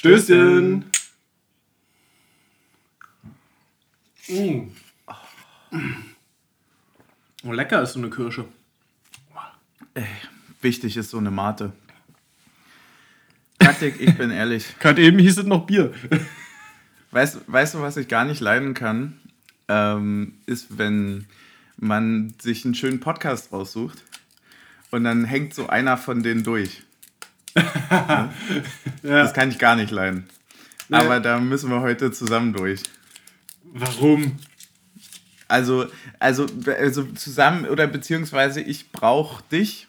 [0.00, 0.86] Stößchen.
[4.28, 4.60] Mm.
[7.44, 8.46] Oh, lecker ist so eine Kirsche.
[9.92, 10.06] Ey,
[10.62, 11.74] wichtig ist so eine Mate.
[13.58, 14.74] Taktik, ich bin ehrlich.
[14.80, 15.92] Gerade eben hieß es noch Bier.
[17.10, 19.20] Weißt, weißt du, was ich gar nicht leiden kann?
[19.68, 21.26] Ähm, ist, wenn
[21.76, 24.02] man sich einen schönen Podcast raussucht
[24.90, 26.84] und dann hängt so einer von denen durch.
[27.90, 28.30] ja?
[29.02, 30.28] Das kann ich gar nicht leiden.
[30.88, 30.96] Nee.
[30.96, 32.82] Aber da müssen wir heute zusammen durch.
[33.72, 34.38] Warum?
[35.48, 35.86] Also,
[36.18, 36.46] also,
[36.78, 39.88] also zusammen oder beziehungsweise ich brauche dich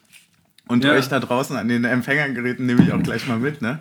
[0.67, 0.93] und ja.
[0.93, 3.79] euch da draußen an den Empfängergeräten nehme ich auch gleich mal mit, ne?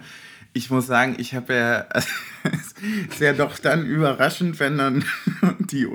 [0.52, 1.78] Ich muss sagen, ich habe ja,
[3.08, 5.04] ist ja doch dann überraschend, wenn dann
[5.60, 5.86] die,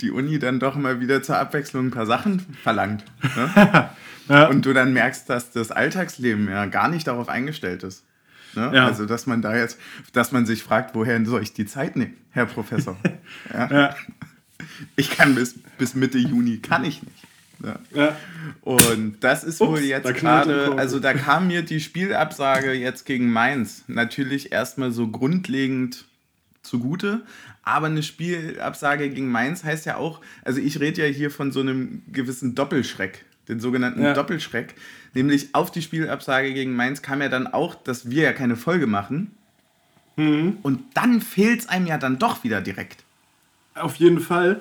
[0.00, 3.04] die Uni dann doch mal wieder zur Abwechslung ein paar Sachen verlangt.
[3.34, 3.90] Ne?
[4.28, 4.48] Ja.
[4.48, 8.04] Und du dann merkst, dass das Alltagsleben ja gar nicht darauf eingestellt ist.
[8.54, 8.70] Ne?
[8.74, 8.86] Ja.
[8.86, 9.78] Also, dass man da jetzt,
[10.12, 12.96] dass man sich fragt, woher soll ich die Zeit nehmen, Herr Professor?
[13.52, 13.70] ja.
[13.70, 13.96] ja.
[14.96, 17.24] Ich kann bis, bis Mitte Juni, kann ich nicht.
[17.62, 17.78] Ja.
[17.94, 18.16] ja.
[18.62, 23.30] Und das ist Ups, wohl jetzt gerade, also da kam mir die Spielabsage jetzt gegen
[23.32, 26.04] Mainz natürlich erstmal so grundlegend
[26.62, 27.22] zugute.
[27.62, 31.60] Aber eine Spielabsage gegen Mainz heißt ja auch, also ich rede ja hier von so
[31.60, 34.14] einem gewissen Doppelschreck, den sogenannten ja.
[34.14, 34.74] Doppelschreck.
[35.14, 38.86] Nämlich auf die Spielabsage gegen Mainz kam ja dann auch, dass wir ja keine Folge
[38.86, 39.32] machen.
[40.16, 40.58] Mhm.
[40.62, 43.04] Und dann fehlt es einem ja dann doch wieder direkt.
[43.74, 44.60] Auf jeden Fall.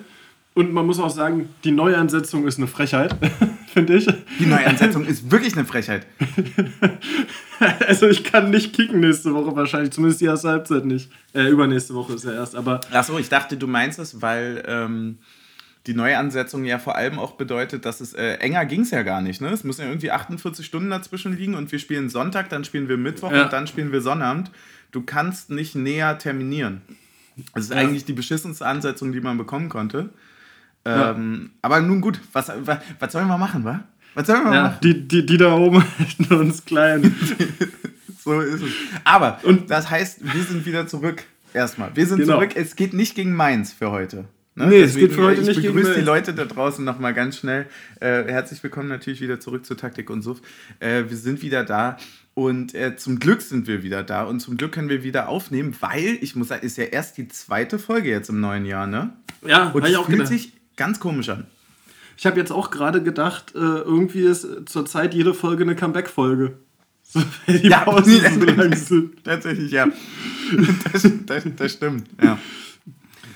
[0.54, 3.14] Und man muss auch sagen, die Neuansetzung ist eine Frechheit,
[3.74, 4.08] finde ich.
[4.40, 6.06] Die Neuansetzung ist wirklich eine Frechheit.
[7.86, 11.12] also ich kann nicht kicken nächste Woche wahrscheinlich, zumindest die erste Halbzeit nicht.
[11.34, 12.80] Äh, übernächste Woche ist ja erst, aber...
[12.92, 15.18] Achso, ich dachte, du meinst es, weil ähm,
[15.88, 19.22] die Neuansetzung ja vor allem auch bedeutet, dass es äh, enger ging es ja gar
[19.22, 19.42] nicht.
[19.42, 19.50] Ne?
[19.50, 22.98] Es müssen ja irgendwie 48 Stunden dazwischen liegen und wir spielen Sonntag, dann spielen wir
[22.98, 23.44] Mittwoch ja.
[23.44, 24.52] und dann spielen wir Sonnabend.
[24.92, 26.82] Du kannst nicht näher terminieren.
[27.54, 27.78] Das ist ja.
[27.78, 30.10] eigentlich die beschissenste Ansetzung, die man bekommen konnte.
[30.86, 33.84] Ähm, Aber nun gut, was, was, was sollen wir machen, wa?
[34.14, 34.78] Was sollen wir ja, machen?
[34.84, 37.16] Die, die, die da oben halten uns klein.
[38.24, 38.72] so ist es.
[39.04, 41.24] Aber, und das heißt, wir sind wieder zurück.
[41.54, 41.96] Erstmal.
[41.96, 42.36] Wir sind genau.
[42.36, 42.52] zurück.
[42.56, 44.26] Es geht nicht gegen Mainz für heute.
[44.58, 44.68] Ne?
[44.68, 47.38] Nee, es geht für heute nicht gegen Ich begrüße die Leute da draußen nochmal ganz
[47.38, 47.68] schnell.
[48.00, 50.42] Äh, herzlich willkommen natürlich wieder zurück zu Taktik und Suff.
[50.80, 51.98] Äh, wir sind wieder da.
[52.36, 55.76] Und äh, zum Glück sind wir wieder da und zum Glück können wir wieder aufnehmen,
[55.82, 59.14] weil ich muss sagen, ist ja erst die zweite Folge jetzt im neuen Jahr, ne?
[59.46, 60.34] Ja, und ich auch fühlt gedacht.
[60.34, 61.46] sich ganz komisch an.
[62.18, 66.58] Ich habe jetzt auch gerade gedacht, äh, irgendwie ist zurzeit jede Folge eine Comeback-Folge.
[67.08, 69.24] So, die ja, Pausen so lang sind.
[69.24, 69.88] Tatsächlich, ja.
[70.92, 72.40] Das, das, das stimmt, ja.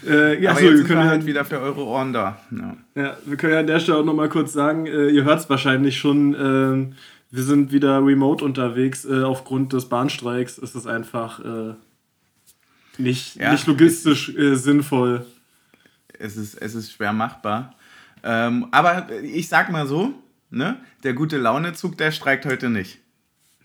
[0.07, 2.39] Äh, ja, Aber so, jetzt wir können halt wieder für eure Ohren da.
[2.51, 2.77] Ja.
[2.95, 5.49] ja, wir können ja an der Stelle auch nochmal kurz sagen, äh, ihr hört es
[5.49, 6.95] wahrscheinlich schon, äh,
[7.31, 9.05] wir sind wieder remote unterwegs.
[9.05, 11.73] Äh, aufgrund des Bahnstreiks ist es einfach äh,
[12.97, 15.25] nicht, ja, nicht logistisch äh, sinnvoll,
[16.17, 17.73] es ist, es ist schwer machbar.
[18.23, 20.13] Ähm, aber ich sag mal so,
[20.49, 22.99] ne, der gute Launezug, der streikt heute nicht.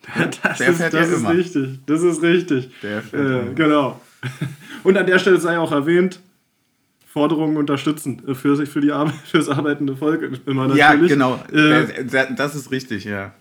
[0.43, 1.31] Das der ist, fährt das ja ist immer.
[1.31, 1.81] richtig.
[1.87, 2.71] Das ist richtig.
[2.83, 4.01] Der fährt äh, genau.
[4.85, 6.21] Und an der Stelle sei auch erwähnt,
[7.07, 10.79] Forderungen unterstützen für, für die Arbeit, fürs arbeitende Volk immer natürlich.
[10.79, 11.41] Ja, genau.
[11.53, 12.05] Äh,
[12.37, 13.33] das ist richtig, ja.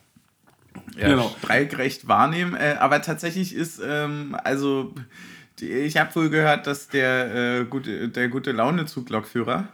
[0.97, 1.35] Ja, genau.
[1.39, 2.55] Streikrecht wahrnehmen.
[2.55, 4.93] Äh, aber tatsächlich ist, ähm, also
[5.59, 9.67] ich habe wohl gehört, dass der, äh, gute, der gute Laune-Zuglokführer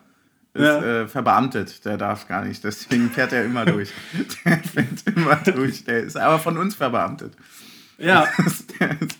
[0.53, 1.01] ist ja.
[1.01, 1.85] äh, verbeamtet.
[1.85, 2.63] Der darf gar nicht.
[2.63, 3.91] Deswegen fährt er immer durch.
[4.45, 5.83] der fährt immer durch.
[5.83, 7.33] Der ist aber von uns verbeamtet.
[7.99, 8.27] Ja.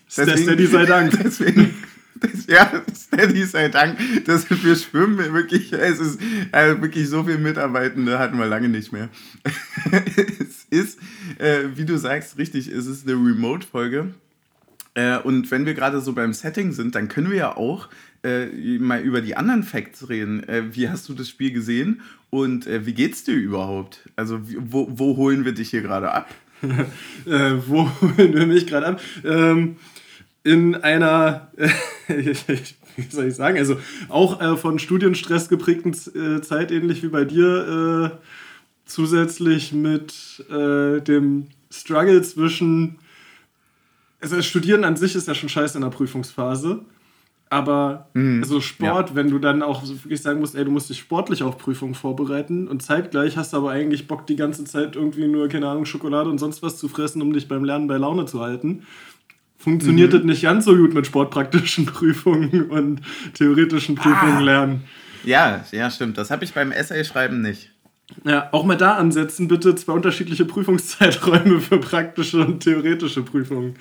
[0.08, 1.20] deswegen, Steady sei Dank.
[1.24, 1.74] Deswegen,
[2.16, 3.98] das, ja, Steady sei Dank.
[4.26, 6.20] Das, wir schwimmen wirklich, es ist
[6.52, 9.10] also wirklich so viel Mitarbeitende hatten wir lange nicht mehr.
[10.40, 11.00] es ist,
[11.38, 14.14] äh, wie du sagst, richtig, es ist eine Remote-Folge.
[14.96, 17.90] Äh, und wenn wir gerade so beim Setting sind, dann können wir ja auch
[18.24, 18.48] äh,
[18.80, 20.44] mal über die anderen Facts reden.
[20.48, 24.10] Äh, wie hast du das Spiel gesehen und äh, wie geht's dir überhaupt?
[24.16, 26.30] Also wo, wo holen wir dich hier gerade ab?
[27.26, 29.02] Äh, wo wir mich gerade ab?
[29.24, 29.78] Ähm,
[30.44, 31.52] in einer,
[32.08, 33.78] wie soll ich sagen, also
[34.08, 38.20] auch äh, von Studienstress geprägten Zeit, ähnlich wie bei dir,
[38.86, 43.00] zusätzlich mit dem Struggle zwischen
[44.22, 46.82] also Studieren an sich ist ja schon scheiße in der Prüfungsphase.
[47.52, 48.44] Aber mhm.
[48.44, 49.16] also Sport, ja.
[49.16, 52.68] wenn du dann auch wirklich sagen musst, ey, du musst dich sportlich auf Prüfungen vorbereiten
[52.68, 56.30] und zeitgleich hast du aber eigentlich Bock, die ganze Zeit irgendwie nur, keine Ahnung, Schokolade
[56.30, 58.84] und sonst was zu fressen, um dich beim Lernen bei Laune zu halten.
[59.58, 60.18] Funktioniert mhm.
[60.18, 63.02] das nicht ganz so gut mit sportpraktischen Prüfungen und
[63.34, 64.42] theoretischen Prüfungen ah.
[64.42, 64.84] lernen.
[65.24, 66.18] Ja, ja, stimmt.
[66.18, 67.72] Das habe ich beim Essay-Schreiben nicht.
[68.24, 73.76] Ja, auch mal da ansetzen, bitte zwei unterschiedliche Prüfungszeiträume für praktische und theoretische Prüfungen.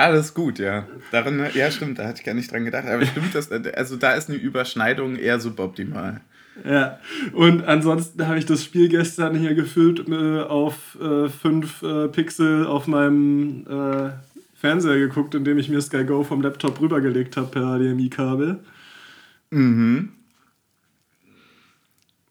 [0.00, 0.86] Alles gut, ja.
[1.12, 2.86] Darin, ja, stimmt, da hatte ich gar nicht dran gedacht.
[2.86, 6.22] Aber stimmt, das, also da ist eine Überschneidung eher suboptimal.
[6.64, 6.98] Ja,
[7.32, 12.66] und ansonsten habe ich das Spiel gestern hier gefüllt äh, auf 5 äh, äh, Pixel
[12.66, 14.10] auf meinem äh,
[14.54, 18.58] Fernseher geguckt, indem ich mir Sky Go vom Laptop rübergelegt habe per HDMI-Kabel.
[19.50, 20.12] Mhm.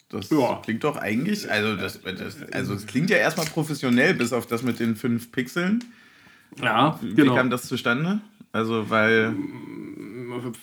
[0.08, 0.60] Das ja.
[0.64, 4.64] klingt doch eigentlich, also das, das, also das klingt ja erstmal professionell, bis auf das
[4.64, 5.84] mit den 5 Pixeln.
[6.62, 7.34] Ja, Wie genau.
[7.34, 8.20] kam das zustande?
[8.52, 9.34] Also, weil.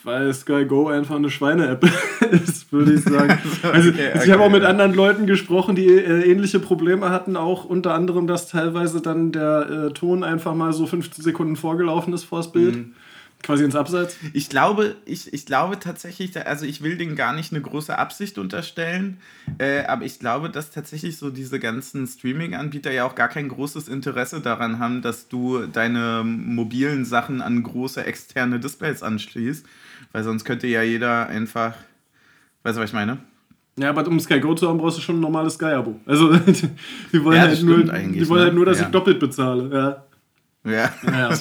[0.02, 1.84] Weil Sky Go einfach eine Schweine-App
[2.32, 3.38] ist, würde ich sagen.
[3.62, 7.36] also, okay, okay, ich habe auch mit anderen Leuten gesprochen, die äh, ähnliche Probleme hatten,
[7.36, 12.12] auch unter anderem, dass teilweise dann der äh, Ton einfach mal so 15 Sekunden vorgelaufen
[12.14, 12.76] ist vors Bild.
[12.76, 12.94] Mhm.
[13.42, 14.16] Quasi ins Abseits?
[14.32, 18.36] Ich glaube, ich, ich glaube tatsächlich, also ich will denen gar nicht eine große Absicht
[18.36, 19.18] unterstellen,
[19.58, 23.88] äh, aber ich glaube, dass tatsächlich so diese ganzen Streaming-Anbieter ja auch gar kein großes
[23.88, 29.64] Interesse daran haben, dass du deine mobilen Sachen an große externe Displays anschließt,
[30.12, 31.74] weil sonst könnte ja jeder einfach,
[32.64, 33.18] weißt du, was ich meine?
[33.78, 36.00] Ja, aber um Sky Go zu haben, brauchst du schon ein normales Sky-Abo.
[36.04, 36.34] Also,
[37.12, 38.86] die wollen, ja, halt, nur, die wollen halt nur, dass ja.
[38.86, 39.70] ich doppelt bezahle.
[39.72, 40.04] Ja.
[40.64, 40.92] Ja.
[41.04, 41.38] ja.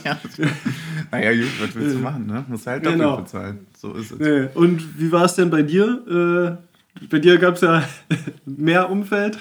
[1.11, 2.45] naja, gut, was willst du machen, ne?
[2.47, 3.17] Musst halt doppelt genau.
[3.17, 3.67] bezahlen.
[3.77, 4.19] So ist es.
[4.19, 4.47] Nee.
[4.53, 6.59] Und wie war es denn bei dir?
[7.01, 7.83] Äh, bei dir gab es ja
[8.45, 9.39] mehr Umfeld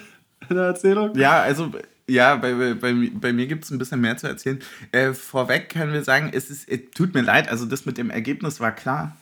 [0.48, 1.16] in der Erzählung.
[1.16, 1.72] Ja, also
[2.08, 4.60] ja, bei, bei, bei mir gibt es ein bisschen mehr zu erzählen.
[4.92, 8.10] Äh, vorweg können wir sagen, es, ist, es tut mir leid, also das mit dem
[8.10, 9.16] Ergebnis war klar,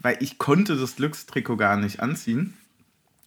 [0.00, 2.54] weil ich konnte das Glückstrikot gar nicht anziehen,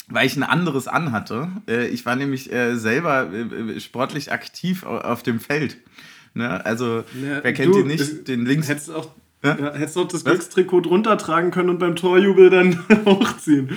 [0.08, 1.50] weil ich ein anderes anhatte.
[1.68, 5.78] Äh, ich war nämlich äh, selber äh, sportlich aktiv auf dem Feld.
[6.36, 6.64] Ne?
[6.66, 8.28] Also, ja, wer kennt du, ihn nicht?
[8.28, 8.68] Den links.
[8.68, 9.10] Hättest auch,
[9.44, 9.58] ja?
[9.58, 13.70] Ja, hättest auch das Glückstrikot drunter tragen können und beim Torjubel dann hochziehen.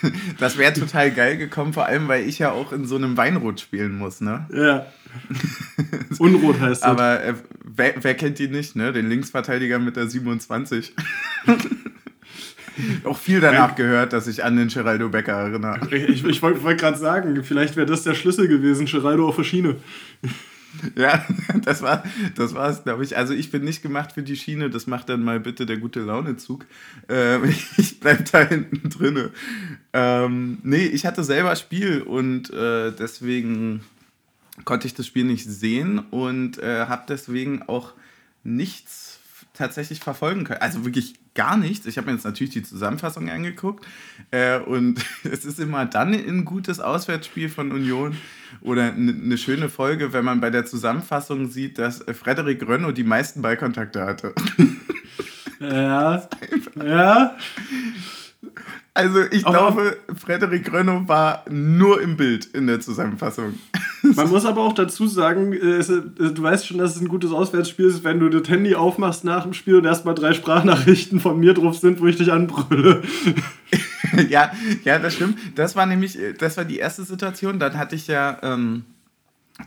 [0.38, 3.60] das wäre total geil gekommen, vor allem, weil ich ja auch in so einem Weinrot
[3.60, 4.46] spielen muss, ne?
[4.52, 4.86] Ja.
[6.18, 6.88] Unrot heißt das.
[6.88, 7.34] Aber äh,
[7.64, 8.92] wer, wer, kennt ihn nicht, ne?
[8.92, 10.92] Den Linksverteidiger mit der 27.
[13.04, 15.80] auch viel danach gehört, dass ich an den Geraldo Becker erinnere.
[15.94, 19.44] Ich, ich wollte wollt gerade sagen, vielleicht wäre das der Schlüssel gewesen, Geraldo auf der
[19.44, 19.76] Schiene.
[20.96, 21.24] Ja,
[21.64, 23.16] das war das war's, glaube ich.
[23.16, 26.00] Also ich bin nicht gemacht für die Schiene, das macht dann mal bitte der gute
[26.00, 26.66] Launezug.
[27.08, 27.44] Ähm,
[27.76, 29.30] ich bleib da hinten drinne.
[29.92, 33.82] Ähm, nee, ich hatte selber Spiel und äh, deswegen
[34.64, 37.92] konnte ich das Spiel nicht sehen und äh, habe deswegen auch
[38.42, 39.20] nichts
[39.52, 40.60] tatsächlich verfolgen können.
[40.60, 41.86] Also wirklich gar nichts.
[41.86, 43.86] Ich habe mir jetzt natürlich die Zusammenfassung angeguckt
[44.32, 48.16] äh, und es ist immer dann ein gutes Auswärtsspiel von Union
[48.60, 53.42] oder eine schöne Folge, wenn man bei der Zusammenfassung sieht, dass Frederik Rönno die meisten
[53.42, 54.34] Ballkontakte hatte.
[55.58, 56.28] Ja.
[56.84, 57.36] ja.
[58.96, 63.58] Also ich aber glaube, Frederik Rönno war nur im Bild in der Zusammenfassung.
[64.02, 67.84] Man muss aber auch dazu sagen, äh, du weißt schon, dass es ein gutes Auswärtsspiel
[67.84, 71.52] ist, wenn du das Handy aufmachst nach dem Spiel und erstmal drei Sprachnachrichten von mir
[71.52, 73.02] drauf sind, wo ich dich anbrülle.
[74.30, 74.50] ja,
[74.84, 75.38] ja, das stimmt.
[75.56, 77.58] Das war nämlich, äh, das war die erste Situation.
[77.58, 78.84] Dann hatte ich ja ähm,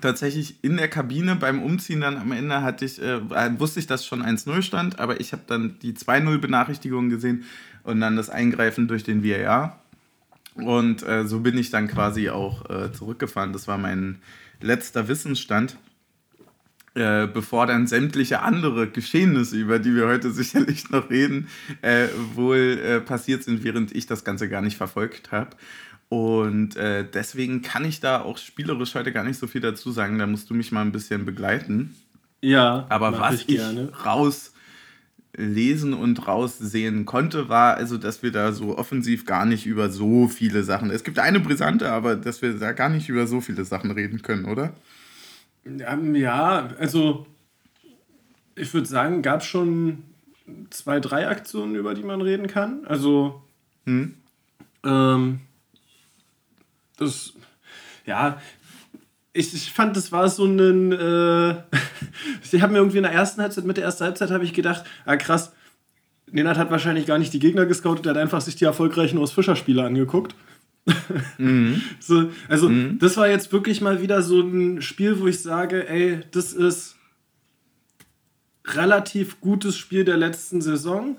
[0.02, 3.20] tatsächlich in der Kabine beim Umziehen dann am Ende hatte ich, äh,
[3.60, 7.44] wusste ich, dass schon 1-0 stand, aber ich habe dann die 2-0-Benachrichtigung gesehen
[7.90, 9.82] und dann das Eingreifen durch den VAR.
[10.56, 13.54] Und äh, so bin ich dann quasi auch äh, zurückgefahren.
[13.54, 14.20] Das war mein
[14.62, 15.78] letzter Wissensstand,
[16.96, 21.48] äh, bevor dann sämtliche andere Geschehnisse, über die wir heute sicherlich noch reden,
[21.82, 25.52] äh, wohl äh, passiert sind, während ich das Ganze gar nicht verfolgt habe.
[26.10, 30.18] Und äh, deswegen kann ich da auch spielerisch heute gar nicht so viel dazu sagen.
[30.18, 31.96] Da musst du mich mal ein bisschen begleiten.
[32.42, 33.62] Ja, aber was ich, ich
[34.06, 34.54] raus
[35.36, 40.28] lesen und raussehen konnte, war also, dass wir da so offensiv gar nicht über so
[40.28, 40.90] viele Sachen.
[40.90, 44.22] Es gibt eine brisante, aber dass wir da gar nicht über so viele Sachen reden
[44.22, 44.74] können, oder?
[46.14, 47.28] Ja, also
[48.56, 50.04] ich würde sagen, gab es schon
[50.70, 52.86] zwei, drei Aktionen, über die man reden kann.
[52.86, 53.42] Also
[53.86, 54.16] hm.
[54.84, 55.40] ähm,
[56.98, 57.34] das,
[58.06, 58.42] ja,
[59.34, 60.92] ich, ich fand, das war so ein.
[60.92, 61.56] Äh,
[62.52, 64.84] ich habe mir irgendwie in der ersten Halbzeit, mit der ersten Halbzeit, habe ich gedacht,
[65.06, 65.52] ah krass,
[66.32, 69.32] Nenad hat wahrscheinlich gar nicht die Gegner gescoutet, er hat einfach sich die erfolgreichen Urs
[69.32, 70.36] Fischer-Spieler angeguckt.
[71.38, 71.82] Mhm.
[72.00, 73.00] so, also, mhm.
[73.00, 76.96] das war jetzt wirklich mal wieder so ein Spiel, wo ich sage, ey, das ist
[78.66, 81.18] relativ gutes Spiel der letzten Saison.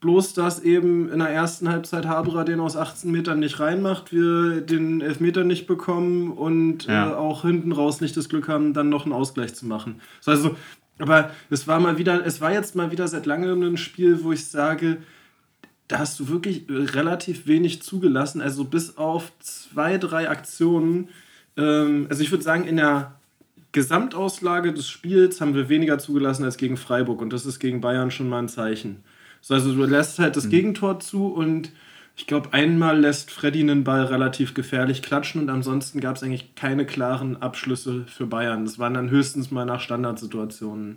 [0.00, 4.60] Bloß, dass eben in der ersten Halbzeit Haberer den aus 18 Metern nicht reinmacht, wir
[4.60, 7.10] den Elfmeter nicht bekommen und ja.
[7.10, 10.00] äh, auch hinten raus nicht das Glück haben, dann noch einen Ausgleich zu machen.
[10.26, 10.54] Also,
[10.98, 14.32] aber es war mal wieder, es war jetzt mal wieder seit langem ein Spiel, wo
[14.32, 14.98] ich sage,
[15.88, 18.40] da hast du wirklich relativ wenig zugelassen.
[18.40, 21.08] Also bis auf zwei, drei Aktionen.
[21.56, 23.14] Ähm, also ich würde sagen, in der
[23.72, 28.10] Gesamtauslage des Spiels haben wir weniger zugelassen als gegen Freiburg und das ist gegen Bayern
[28.10, 29.04] schon mal ein Zeichen.
[29.40, 30.50] So, also du lässt halt das mhm.
[30.50, 31.70] Gegentor zu und
[32.16, 36.54] ich glaube, einmal lässt Freddy einen Ball relativ gefährlich klatschen und ansonsten gab es eigentlich
[36.54, 38.64] keine klaren Abschlüsse für Bayern.
[38.64, 40.96] Das waren dann höchstens mal nach Standardsituationen.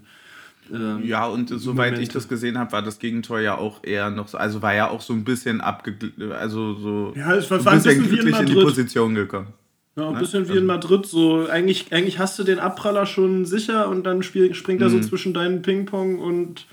[0.71, 2.01] Ähm, ja, und soweit Momente.
[2.01, 4.89] ich das gesehen habe, war das Gegentor ja auch eher noch so, also war ja
[4.89, 5.95] auch so ein bisschen abge,
[6.39, 9.47] also so ja, es war, ein bisschen, bisschen glücklich in, in, die Position gekommen.
[9.95, 10.19] Ja, ein ne?
[10.19, 14.03] bisschen wie in also Madrid, so eigentlich, eigentlich hast du den Abpraller schon sicher und
[14.03, 15.03] dann spiel, springt er so mhm.
[15.03, 16.65] zwischen deinen Ping-Pong und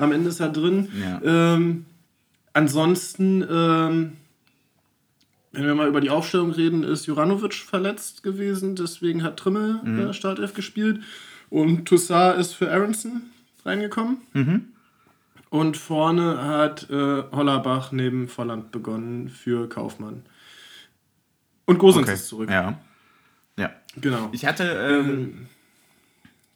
[0.00, 0.88] am Ende ist er drin.
[1.00, 1.20] Ja.
[1.54, 1.86] Ähm,
[2.52, 4.12] ansonsten, ähm,
[5.52, 10.00] wenn wir mal über die Aufstellung reden, ist Juranovic verletzt gewesen, deswegen hat Trimmel mhm.
[10.00, 11.00] äh, Startelf gespielt.
[11.48, 13.22] Und Toussaint ist für Aronson
[13.64, 14.18] reingekommen.
[14.32, 14.68] Mhm.
[15.50, 20.22] Und vorne hat äh, Hollerbach neben Volland begonnen für Kaufmann.
[21.64, 22.14] Und Gosens okay.
[22.14, 22.50] ist zurück.
[22.50, 22.78] Ja.
[23.56, 23.70] Ja.
[23.96, 24.28] Genau.
[24.32, 24.64] Ich hatte.
[24.64, 25.48] Ähm,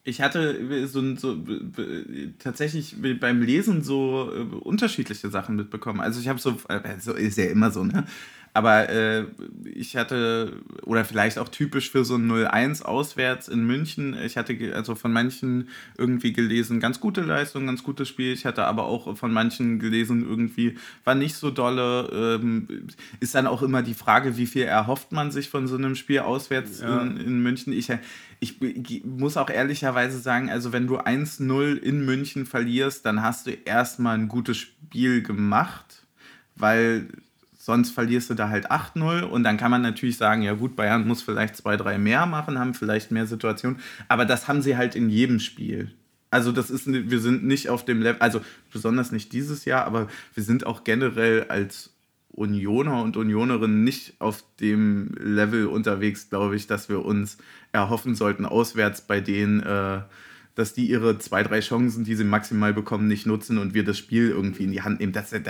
[0.05, 1.37] ich hatte so, so
[2.39, 6.01] tatsächlich beim Lesen so äh, unterschiedliche Sachen mitbekommen.
[6.01, 8.05] Also ich habe so, äh, so ist ja immer so, ne?
[8.57, 9.25] Aber äh,
[9.65, 14.57] ich hatte, oder vielleicht auch typisch für so ein 0-1 auswärts in München, ich hatte
[14.77, 15.69] also von manchen
[15.99, 18.33] irgendwie gelesen, ganz gute Leistung, ganz gutes Spiel.
[18.33, 22.39] Ich hatte aber auch von manchen gelesen, irgendwie war nicht so dolle.
[22.41, 22.87] Ähm,
[23.19, 26.21] ist dann auch immer die Frage, wie viel erhofft man sich von so einem Spiel
[26.21, 27.03] auswärts ja.
[27.03, 27.73] in, in München.
[27.73, 27.91] Ich,
[28.39, 33.51] ich muss auch ehrlicherweise sagen, also wenn du 1-0 in München verlierst, dann hast du
[33.51, 36.07] erstmal ein gutes Spiel gemacht,
[36.55, 37.09] weil
[37.64, 41.09] sonst verlierst du da halt 8-0 und dann kann man natürlich sagen, ja gut, Bayern
[41.09, 44.94] muss vielleicht zwei, drei mehr machen, haben vielleicht mehr Situationen, aber das haben sie halt
[44.94, 45.90] in jedem Spiel.
[46.30, 50.09] Also das ist, wir sind nicht auf dem Level, also besonders nicht dieses Jahr, aber
[50.35, 51.94] wir sind auch generell als
[52.28, 57.38] Unioner und Unionerinnen nicht auf dem Level unterwegs, glaube ich, dass wir uns
[57.73, 60.02] erhoffen sollten, auswärts bei denen äh,
[60.55, 63.99] dass die ihre zwei, drei Chancen, die sie maximal bekommen, nicht nutzen und wir das
[63.99, 65.13] Spiel irgendwie in die Hand nehmen.
[65.13, 65.43] Da sind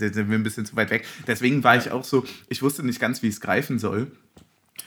[0.00, 1.04] wir ein bisschen zu weit weg.
[1.26, 4.12] Deswegen war ich auch so, ich wusste nicht ganz, wie es greifen soll.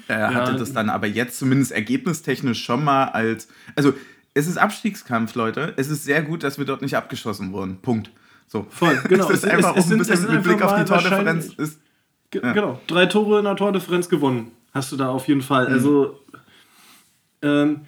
[0.07, 0.33] Äh, ja.
[0.33, 3.47] Hatte das dann aber jetzt zumindest ergebnistechnisch schon mal als.
[3.75, 3.93] Also,
[4.33, 5.73] es ist Abstiegskampf, Leute.
[5.77, 7.77] Es ist sehr gut, dass wir dort nicht abgeschossen wurden.
[7.77, 8.11] Punkt.
[8.47, 8.67] So.
[8.69, 9.29] Voll, genau.
[9.29, 11.53] es ist einfach es, es auch ein bisschen mit Blick auf die Tordifferenz.
[11.53, 11.79] Ist,
[12.33, 12.51] ja.
[12.51, 14.51] Genau, drei Tore in der Tordifferenz gewonnen.
[14.73, 15.67] Hast du da auf jeden Fall.
[15.69, 15.73] Mhm.
[15.73, 16.19] Also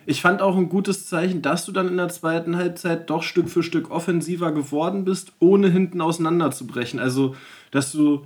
[0.06, 3.50] ich fand auch ein gutes Zeichen, dass du dann in der zweiten Halbzeit doch Stück
[3.50, 7.00] für Stück offensiver geworden bist, ohne hinten auseinanderzubrechen.
[7.00, 7.36] Also,
[7.72, 8.26] dass du,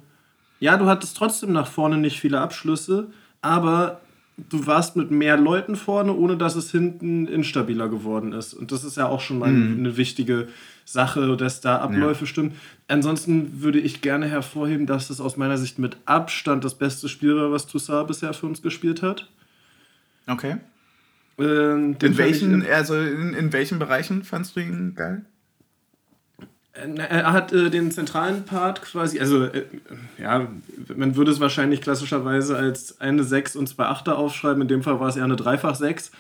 [0.60, 3.08] ja, du hattest trotzdem nach vorne nicht viele Abschlüsse,
[3.42, 4.02] aber
[4.50, 8.54] du warst mit mehr Leuten vorne, ohne dass es hinten instabiler geworden ist.
[8.54, 9.80] Und das ist ja auch schon mal mhm.
[9.80, 10.48] eine wichtige
[10.86, 12.28] Sache, dass da Abläufe ja.
[12.28, 12.54] stimmen.
[12.88, 17.36] Ansonsten würde ich gerne hervorheben, dass das aus meiner Sicht mit Abstand das beste Spiel
[17.36, 19.30] war, was Toussaint bisher für uns gespielt hat.
[20.28, 20.58] Okay.
[21.38, 25.26] Ähm, in welchen, also in, in welchen Bereichen fandst du ihn geil?
[26.74, 29.66] Äh, er hat äh, den zentralen Part quasi, also äh,
[30.18, 30.48] ja,
[30.96, 34.62] man würde es wahrscheinlich klassischerweise als eine 6 und zwei Achter aufschreiben.
[34.62, 36.12] In dem Fall war es eher eine Dreifach 6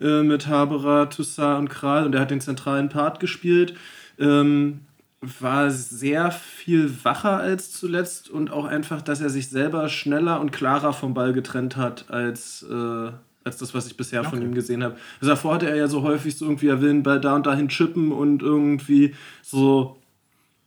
[0.00, 3.74] äh, mit Haberer, Toussaint und Kral und er hat den zentralen Part gespielt.
[4.18, 4.80] Ähm,
[5.22, 10.50] war sehr viel wacher als zuletzt und auch einfach, dass er sich selber schneller und
[10.50, 13.10] klarer vom Ball getrennt hat als, äh,
[13.44, 14.30] als das, was ich bisher okay.
[14.30, 14.96] von ihm gesehen habe.
[15.20, 17.46] Also davor hatte er ja so häufig so irgendwie, er will einen Ball da und
[17.46, 19.96] dahin chippen und irgendwie so,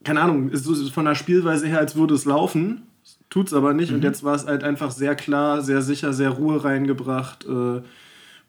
[0.03, 2.83] keine Ahnung, ist so von der Spielweise her, als würde es laufen,
[3.29, 3.89] tut es aber nicht.
[3.89, 3.97] Mhm.
[3.97, 7.81] Und jetzt war es halt einfach sehr klar, sehr sicher, sehr Ruhe reingebracht äh,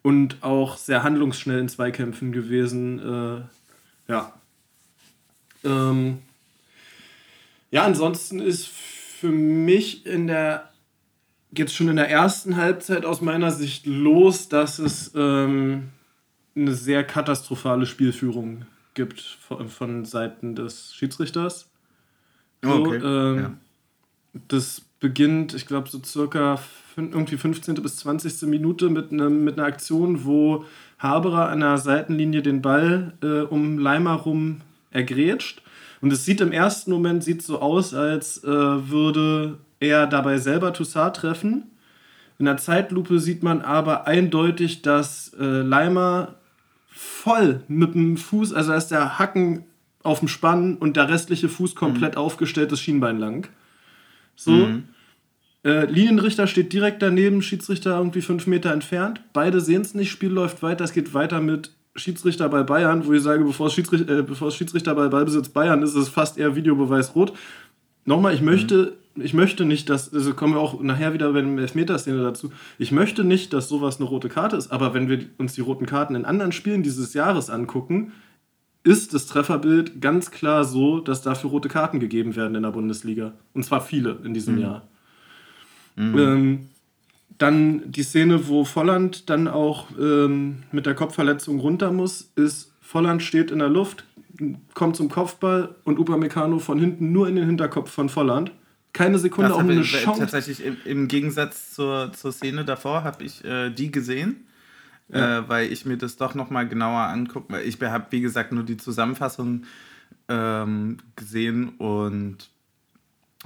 [0.02, 2.99] und auch sehr handlungsschnell in Zweikämpfen gewesen.
[4.09, 4.33] Äh, ja.
[5.64, 6.19] Ähm,
[7.71, 10.71] ja, ansonsten ist für mich in der
[11.58, 15.90] jetzt schon in der ersten Halbzeit aus meiner Sicht los, dass es ähm,
[16.56, 21.68] eine sehr katastrophale Spielführung gibt von, von Seiten des Schiedsrichters.
[22.62, 22.96] So, okay.
[22.96, 23.54] ähm, ja.
[24.49, 26.58] Das beginnt, ich glaube, so circa
[26.96, 27.75] irgendwie 15.
[27.76, 28.49] bis 20.
[28.49, 30.64] Minute mit, ne, mit einer Aktion, wo
[30.99, 35.62] Haberer an der Seitenlinie den Ball äh, um Leimer rum ergrätscht.
[36.00, 39.58] Und es sieht im ersten Moment sieht so aus, als äh, würde
[39.88, 41.64] er dabei selber Toussaint treffen.
[42.38, 46.35] In der Zeitlupe sieht man aber eindeutig, dass äh, Leimer
[46.88, 49.64] voll mit dem Fuß, also da ist der Hacken
[50.03, 52.21] auf dem Spann und der restliche Fuß komplett mhm.
[52.21, 53.49] aufgestellt, das Schienbein lang.
[54.37, 54.50] So.
[54.50, 54.85] Mhm.
[55.64, 59.23] Äh, Linienrichter steht direkt daneben, Schiedsrichter irgendwie fünf Meter entfernt.
[59.33, 60.85] Beide sehen es nicht, Spiel läuft weiter.
[60.85, 64.49] Es geht weiter mit Schiedsrichter bei Bayern, wo ich sage, bevor es Schiedsrichter, äh, bevor
[64.49, 67.33] es Schiedsrichter bei Ballbesitz Bayern ist, ist es fast eher Videobeweis rot.
[68.05, 71.59] Nochmal, ich möchte ich möchte nicht, dass, also kommen wir auch nachher wieder bei der
[71.59, 75.54] Elfmeterszene dazu, ich möchte nicht, dass sowas eine rote Karte ist, aber wenn wir uns
[75.54, 78.12] die roten Karten in anderen Spielen dieses Jahres angucken,
[78.83, 83.33] ist das Trefferbild ganz klar so, dass dafür rote Karten gegeben werden in der Bundesliga.
[83.54, 84.61] Und zwar viele in diesem mhm.
[84.61, 84.83] Jahr.
[85.97, 86.18] Mhm.
[86.18, 86.68] Ähm,
[87.38, 93.23] dann die Szene, wo Volland dann auch ähm, mit der Kopfverletzung runter muss, ist, Volland
[93.23, 94.04] steht in der Luft,
[94.75, 98.52] kommt zum Kopfball und Upamecano von hinten nur in den Hinterkopf von Volland.
[98.94, 100.20] Keine Sekunde auch eine Chance.
[100.20, 104.46] Tatsächlich im, im, Gegensatz zur, zur Szene davor habe ich äh, die gesehen,
[105.08, 105.40] ja.
[105.40, 107.60] äh, weil ich mir das doch nochmal genauer angucke.
[107.62, 109.64] Ich habe, wie gesagt, nur die Zusammenfassung
[110.28, 112.48] ähm, gesehen und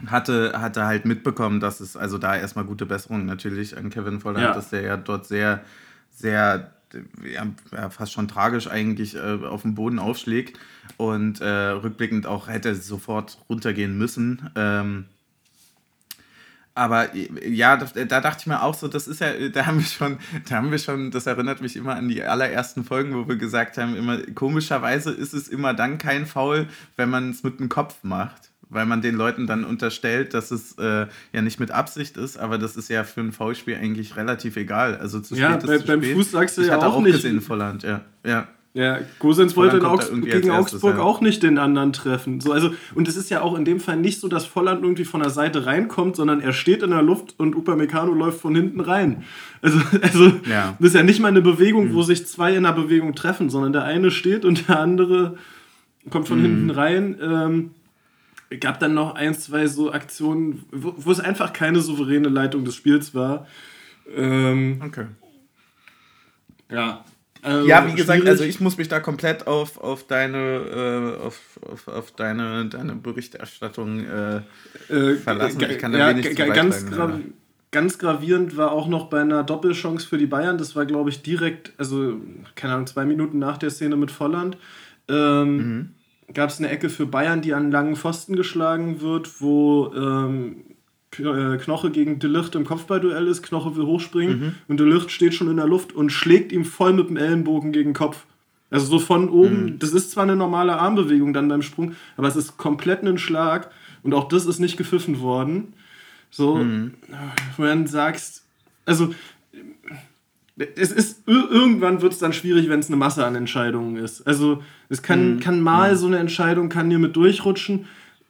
[0.06, 4.44] hatte, hatte halt mitbekommen, dass es also da erstmal gute Besserung natürlich an Kevin Volland,
[4.44, 4.52] ja.
[4.52, 5.64] dass der ja dort sehr,
[6.10, 6.74] sehr
[7.24, 10.58] ja, fast schon tragisch eigentlich äh, auf dem Boden aufschlägt
[10.98, 14.50] und äh, rückblickend auch hätte sofort runtergehen müssen.
[14.54, 15.06] Ähm,
[16.78, 19.86] aber ja, da, da, dachte ich mir auch so, das ist ja, da haben wir
[19.86, 20.18] schon,
[20.48, 23.78] da haben wir schon, das erinnert mich immer an die allerersten Folgen, wo wir gesagt
[23.78, 27.96] haben, immer komischerweise ist es immer dann kein Foul, wenn man es mit dem Kopf
[28.02, 32.36] macht weil man den Leuten dann unterstellt, dass es äh, ja nicht mit Absicht ist,
[32.38, 34.98] aber das ist ja für ein Foulspiel eigentlich relativ egal.
[34.98, 36.16] Also zu ja, spät bei, ist zu beim spät.
[36.16, 37.14] Fuß sagst du ich ja auch, auch nicht.
[37.14, 38.02] gesehen Volland, ja.
[38.24, 38.46] ja.
[38.78, 41.02] Ja, Gosens wollte Augs gegen Augsburg ja.
[41.02, 42.40] auch nicht den anderen treffen.
[42.40, 45.04] So, also, und es ist ja auch in dem Fall nicht so, dass Volland irgendwie
[45.04, 48.78] von der Seite reinkommt, sondern er steht in der Luft und Upamecano läuft von hinten
[48.78, 49.24] rein.
[49.62, 50.76] Also, also ja.
[50.78, 51.94] das ist ja nicht mal eine Bewegung, mhm.
[51.94, 55.36] wo sich zwei in der Bewegung treffen, sondern der eine steht und der andere
[56.08, 56.44] kommt von mhm.
[56.44, 57.18] hinten rein.
[57.20, 57.70] Ähm,
[58.60, 62.76] gab dann noch ein, zwei so Aktionen, wo, wo es einfach keine souveräne Leitung des
[62.76, 63.48] Spiels war.
[64.14, 65.06] Ähm, okay.
[66.70, 67.04] Ja.
[67.42, 68.30] Also ja, wie gesagt, schwierig.
[68.30, 72.94] also ich muss mich da komplett auf, auf deine, äh, auf, auf, auf deine, deine
[72.94, 74.36] Berichterstattung äh,
[74.92, 75.60] äh, verlassen.
[75.70, 77.20] Ich kann da ja, wenig ganz, gra
[77.70, 80.58] ganz gravierend war auch noch bei einer Doppelchance für die Bayern.
[80.58, 82.20] Das war, glaube ich, direkt, also
[82.54, 84.56] keine Ahnung, zwei Minuten nach der Szene mit Volland.
[85.08, 85.88] Ähm, mhm
[86.32, 90.67] gab es eine Ecke für Bayern, die an langen Pfosten geschlagen wird, wo ähm, äh,
[91.10, 93.42] Knoche gegen Delicht im Kopfballduell ist.
[93.42, 94.54] Knoche will hochspringen mhm.
[94.68, 97.90] und Delicht steht schon in der Luft und schlägt ihm voll mit dem Ellenbogen gegen
[97.90, 98.26] den Kopf.
[98.70, 99.78] Also so von oben, mhm.
[99.78, 103.70] das ist zwar eine normale Armbewegung dann beim Sprung, aber es ist komplett ein Schlag
[104.02, 105.72] und auch das ist nicht gepfiffen worden.
[106.30, 106.92] So, mhm.
[107.56, 108.44] wo du dann sagst,
[108.84, 109.14] also
[110.76, 114.26] es ist irgendwann wird es dann schwierig, wenn es eine Masse an Entscheidungen ist.
[114.26, 115.40] Also es kann, mhm.
[115.40, 115.96] kann mal mhm.
[115.96, 117.86] so eine Entscheidung kann dir mit durchrutschen,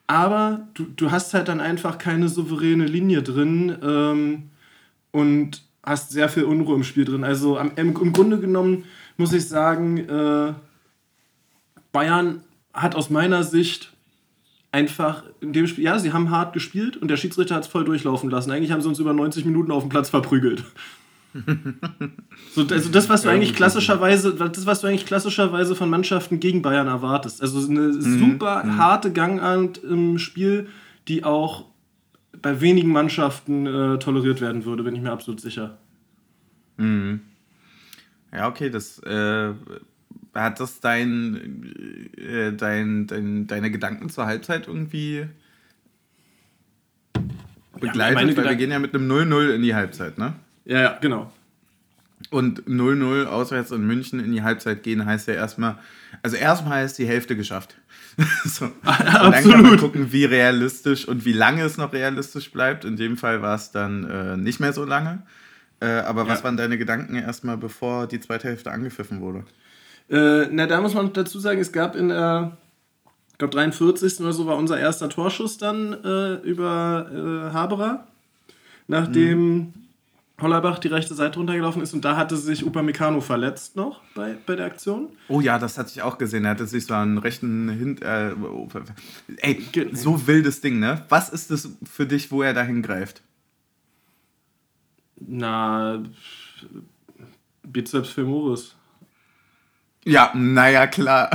[0.09, 4.51] aber du, du hast halt dann einfach keine souveräne Linie drin ähm,
[5.12, 7.25] und hast sehr viel Unruhe im Spiel drin.
[7.25, 8.85] Also am, im, im Grunde genommen
[9.18, 10.55] muss ich sagen, äh,
[11.92, 12.42] Bayern
[12.73, 13.92] hat aus meiner Sicht
[14.73, 17.85] einfach in dem Spiel, ja, sie haben hart gespielt und der Schiedsrichter hat es voll
[17.85, 18.51] durchlaufen lassen.
[18.51, 20.64] Eigentlich haben sie uns über 90 Minuten auf dem Platz verprügelt.
[22.55, 26.62] so, also das, was du eigentlich klassischerweise, das, was du eigentlich klassischerweise von Mannschaften gegen
[26.62, 27.42] Bayern erwartest.
[27.42, 28.18] Also eine mhm.
[28.18, 28.77] super mhm.
[28.77, 30.68] harte Gangart im Spiel,
[31.09, 31.66] die auch
[32.40, 35.79] bei wenigen Mannschaften äh, toleriert werden würde, bin ich mir absolut sicher.
[36.77, 37.20] Mhm.
[38.33, 39.53] Ja, okay, das äh,
[40.35, 45.27] hat das dein, äh, dein, dein, deine Gedanken zur Halbzeit irgendwie
[47.81, 48.31] begleitet?
[48.31, 50.35] Ja, weil wir gehen ja mit einem 0-0 in die Halbzeit, ne?
[50.68, 51.33] Ja, ja, genau.
[52.31, 55.78] Und 0-0 auswärts in München in die Halbzeit gehen heißt ja erstmal,
[56.22, 57.76] also erstmal ist die Hälfte geschafft.
[58.44, 58.66] so.
[58.66, 59.35] Und Absolut.
[59.35, 62.85] dann kann man gucken, wie realistisch und wie lange es noch realistisch bleibt.
[62.85, 65.22] In dem Fall war es dann äh, nicht mehr so lange.
[65.81, 66.28] Äh, aber ja.
[66.28, 69.44] was waren deine Gedanken erstmal, bevor die zweite Hälfte angepfiffen wurde?
[70.11, 72.59] Äh, na, da muss man dazu sagen, es gab in der,
[73.33, 74.20] ich glaube, 43.
[74.20, 78.07] oder so war unser erster Torschuss dann äh, über äh, Haberer.
[78.87, 79.48] Nachdem.
[79.48, 79.72] Mhm
[80.40, 84.55] Hollerbach die rechte Seite runtergelaufen ist und da hatte sich Upamecano verletzt noch bei, bei
[84.55, 85.09] der Aktion.
[85.29, 86.44] Oh ja, das hatte ich auch gesehen.
[86.44, 88.35] Er hatte sich so einen rechten Hin äh,
[89.38, 91.05] Ey, so wildes Ding, ne?
[91.09, 93.22] Was ist das für dich, wo er da hingreift?
[95.20, 96.03] Na,
[97.64, 98.77] Bizeps femoris.
[100.05, 101.31] Ja, naja, klar.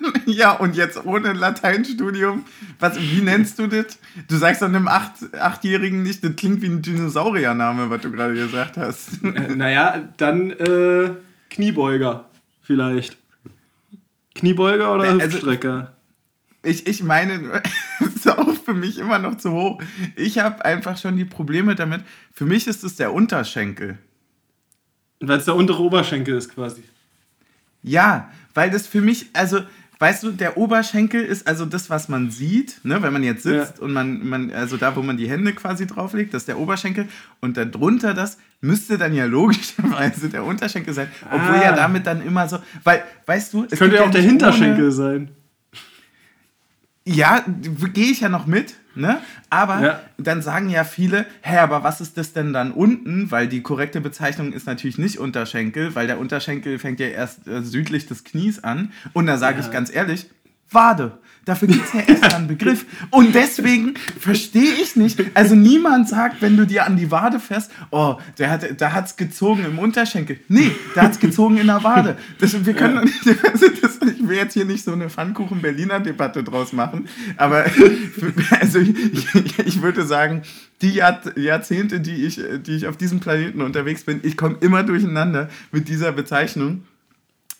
[0.26, 2.44] ja, und jetzt ohne Lateinstudium.
[2.78, 3.98] Was, wie nennst du das?
[4.28, 8.34] Du sagst doch einem Acht, Achtjährigen nicht, das klingt wie ein Dinosauriername, was du gerade
[8.34, 9.22] gesagt hast.
[9.24, 11.10] äh, naja, dann äh,
[11.50, 12.26] Kniebeuger
[12.62, 13.16] vielleicht.
[14.34, 15.94] Kniebeuger oder also, Hüftstrecker?
[16.62, 17.62] Ich, ich meine,
[18.00, 19.82] ist auch für mich immer noch zu hoch.
[20.16, 22.02] Ich habe einfach schon die Probleme damit.
[22.32, 23.98] Für mich ist es der Unterschenkel.
[25.20, 26.84] Weil es der untere Oberschenkel ist quasi.
[27.82, 29.60] Ja, weil das für mich, also
[29.98, 33.78] weißt du, der Oberschenkel ist also das, was man sieht, ne, wenn man jetzt sitzt
[33.78, 33.84] ja.
[33.84, 37.08] und man, man, also da, wo man die Hände quasi drauflegt, das ist der Oberschenkel
[37.40, 41.62] und darunter das müsste dann ja logischerweise der Unterschenkel sein, obwohl ah.
[41.62, 44.92] ja damit dann immer so, weil, weißt du, es könnte ja auch der Hinterschenkel ohne,
[44.92, 45.30] sein.
[47.04, 47.44] Ja,
[47.94, 49.20] gehe ich ja noch mit, ne?
[49.50, 50.00] Aber ja.
[50.18, 53.30] dann sagen ja viele, hä, aber was ist das denn dann unten?
[53.30, 57.62] Weil die korrekte Bezeichnung ist natürlich nicht Unterschenkel, weil der Unterschenkel fängt ja erst äh,
[57.62, 58.92] südlich des Knies an.
[59.12, 59.64] Und da sage ja.
[59.64, 60.28] ich ganz ehrlich,
[60.70, 61.18] Wade.
[61.48, 62.84] Dafür gibt es ja erst einen Begriff.
[63.08, 65.18] Und deswegen verstehe ich nicht.
[65.32, 69.06] Also niemand sagt, wenn du dir an die Wade fährst, oh, der hat, da hat
[69.06, 70.40] es gezogen im Unterschenkel.
[70.48, 72.18] Nee, da hat es gezogen in der Wade.
[72.38, 73.00] Das, wir können ja.
[73.00, 73.24] nicht,
[73.82, 77.08] das, ich will jetzt hier nicht so eine Pfannkuchen-Berliner-Debatte draus machen.
[77.38, 77.64] Aber
[78.60, 80.42] also ich, ich, ich würde sagen,
[80.82, 84.82] die Jahr, Jahrzehnte, die ich, die ich auf diesem Planeten unterwegs bin, ich komme immer
[84.82, 86.82] durcheinander mit dieser Bezeichnung.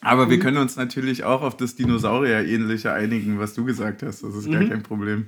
[0.00, 0.30] Aber mhm.
[0.30, 4.22] wir können uns natürlich auch auf das Dinosaurier-ähnliche einigen, was du gesagt hast.
[4.22, 4.52] Das ist mhm.
[4.52, 5.26] gar kein Problem.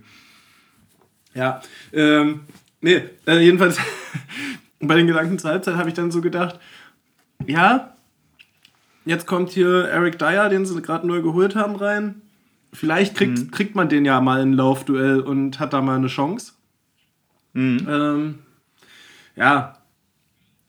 [1.34, 1.60] Ja,
[1.92, 2.40] ähm,
[2.80, 3.78] nee, äh, jedenfalls
[4.80, 6.58] bei den Gedanken zur Halbzeit habe ich dann so gedacht,
[7.46, 7.94] ja,
[9.04, 12.22] jetzt kommt hier Eric Dyer, den sie gerade neu geholt haben, rein.
[12.72, 13.50] Vielleicht kriegt, mhm.
[13.50, 16.52] kriegt man den ja mal in Laufduell und hat da mal eine Chance.
[17.52, 17.86] Mhm.
[17.88, 18.38] Ähm,
[19.34, 19.79] ja,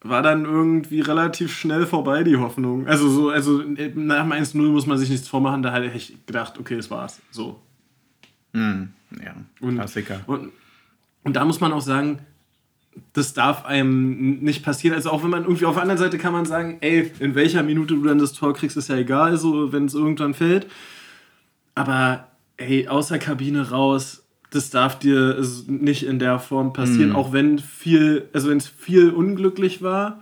[0.04, 2.88] war dann irgendwie relativ schnell vorbei, die Hoffnung.
[2.88, 3.62] Also so, also
[3.96, 7.22] nach dem 1-0 muss man sich nichts vormachen, da hätte ich gedacht, okay, das war's.
[7.30, 7.62] So.
[8.54, 8.86] Mm,
[9.24, 10.22] ja, und, Klassiker.
[10.26, 10.52] Und,
[11.24, 12.20] und da muss man auch sagen,
[13.14, 14.96] das darf einem nicht passieren.
[14.96, 17.64] Also auch wenn man irgendwie auf der anderen Seite kann man sagen, ey, in welcher
[17.64, 20.68] Minute du dann das Tor kriegst, ist ja egal, so wenn es irgendwann fällt.
[21.76, 27.16] Aber ey, aus der Kabine raus, das darf dir nicht in der Form passieren, mhm.
[27.16, 30.22] auch wenn viel, also wenn es viel unglücklich war,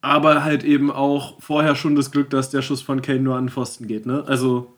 [0.00, 3.44] aber halt eben auch vorher schon das Glück, dass der Schuss von Kane nur an
[3.44, 4.24] den Pfosten geht, ne?
[4.26, 4.74] Also.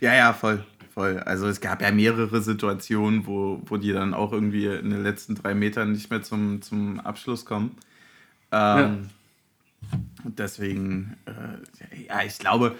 [0.00, 0.64] Ja, ja, voll.
[0.92, 1.18] Voll.
[1.20, 5.36] Also es gab ja mehrere Situationen, wo, wo die dann auch irgendwie in den letzten
[5.36, 7.76] drei Metern nicht mehr zum, zum Abschluss kommen.
[8.52, 9.08] Ähm,
[9.92, 9.98] ja.
[10.24, 12.74] Deswegen, äh, ja, ich glaube,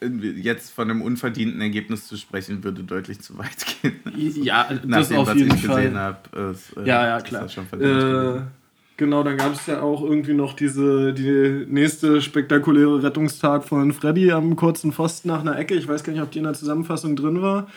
[0.00, 4.00] jetzt von einem unverdienten Ergebnis zu sprechen, würde deutlich zu weit gehen.
[4.42, 5.94] Ja, das dem, auf jeden Fall.
[5.94, 7.46] Hab, ist, äh, ja, ja, klar.
[7.80, 8.42] Äh,
[8.96, 14.32] genau, dann gab es ja auch irgendwie noch diese die nächste spektakuläre Rettungstat von Freddy
[14.32, 15.74] am kurzen Pfosten nach einer Ecke.
[15.74, 17.68] Ich weiß gar nicht, ob die in der Zusammenfassung drin war.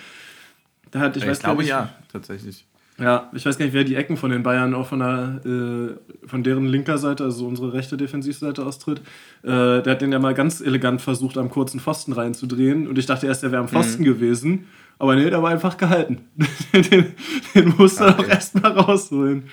[0.92, 2.66] Da hat, ich, ich glaube nicht, ja, tatsächlich.
[3.00, 6.28] Ja, ich weiß gar nicht, wer die Ecken von den Bayern auch von, der, äh,
[6.28, 9.02] von deren linker Seite, also unsere rechte Defensivseite austritt.
[9.44, 12.88] Äh, der hat den ja mal ganz elegant versucht, am kurzen Pfosten reinzudrehen.
[12.88, 14.06] Und ich dachte erst, der wäre am Pfosten mhm.
[14.06, 14.68] gewesen.
[14.98, 16.28] Aber nee, der war einfach gehalten.
[16.74, 17.14] den,
[17.54, 18.24] den musste er okay.
[18.24, 19.44] auch erstmal rausholen.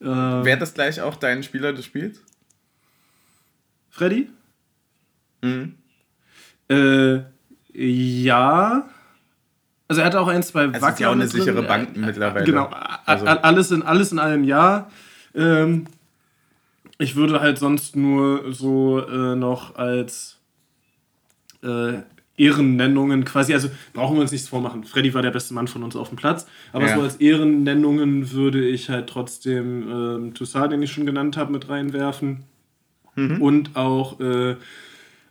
[0.00, 2.22] Äh, Wäre das gleich auch dein Spieler des Spiels?
[3.90, 4.28] Freddy?
[5.42, 5.74] Mhm.
[6.68, 7.22] Äh,
[7.72, 8.88] ja.
[9.88, 11.40] Also er hatte auch ein, zwei Es ist ja auch eine drin.
[11.40, 12.44] sichere Bank mittlerweile.
[12.44, 12.70] Genau,
[13.06, 13.26] also.
[13.26, 14.90] alles, in, alles in einem Jahr.
[15.34, 15.86] Ähm,
[16.98, 20.36] ich würde halt sonst nur so äh, noch als
[21.62, 22.00] äh,
[22.36, 24.84] Ehrennennungen quasi, also brauchen wir uns nichts vormachen.
[24.84, 26.96] Freddy war der beste Mann von uns auf dem Platz, aber ja.
[26.96, 31.68] so als Ehrennennungen würde ich halt trotzdem ähm, Toussaint, den ich schon genannt habe, mit
[31.68, 32.44] reinwerfen.
[33.16, 33.42] Mhm.
[33.42, 34.56] Und auch äh,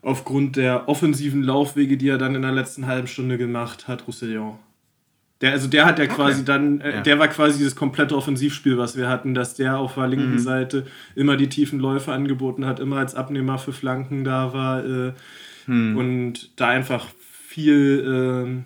[0.08, 4.58] aufgrund der offensiven Laufwege, die er dann in der letzten halben Stunde gemacht hat, Roussillon.
[5.42, 6.16] Der, also der hat ja okay.
[6.16, 7.02] quasi dann, äh, ja.
[7.02, 10.40] der war quasi das komplette Offensivspiel, was wir hatten, dass der auf der linken mhm.
[10.40, 15.14] Seite immer die tiefen Läufe angeboten hat, immer als Abnehmer für Flanken da war äh,
[15.68, 15.98] mhm.
[15.98, 18.64] und da einfach viel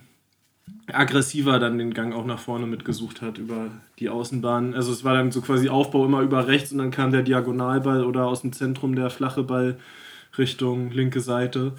[0.88, 4.76] äh, aggressiver dann den Gang auch nach vorne mitgesucht hat über die Außenbahn.
[4.76, 8.06] Also es war dann so quasi Aufbau immer über rechts und dann kam der Diagonalball
[8.06, 9.78] oder aus dem Zentrum der flache Ball
[10.38, 11.74] Richtung linke Seite.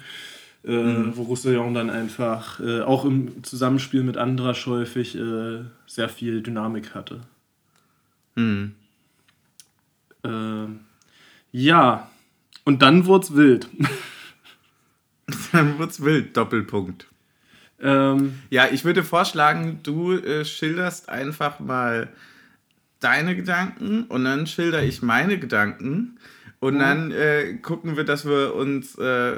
[0.65, 1.17] Äh, mhm.
[1.17, 6.95] wo Roussillon dann einfach äh, auch im Zusammenspiel mit Andrasch häufig äh, sehr viel Dynamik
[6.95, 7.19] hatte.
[8.35, 8.73] Mhm.
[10.23, 10.67] Äh,
[11.51, 12.09] ja,
[12.63, 13.67] und dann wurde es wild.
[15.51, 17.07] dann wurde es wild, Doppelpunkt.
[17.81, 22.07] Ähm, ja, ich würde vorschlagen, du äh, schilderst einfach mal
[23.01, 26.17] deine Gedanken und dann schilder ich meine Gedanken.
[26.63, 29.35] Und dann äh, gucken wir, dass wir uns, äh,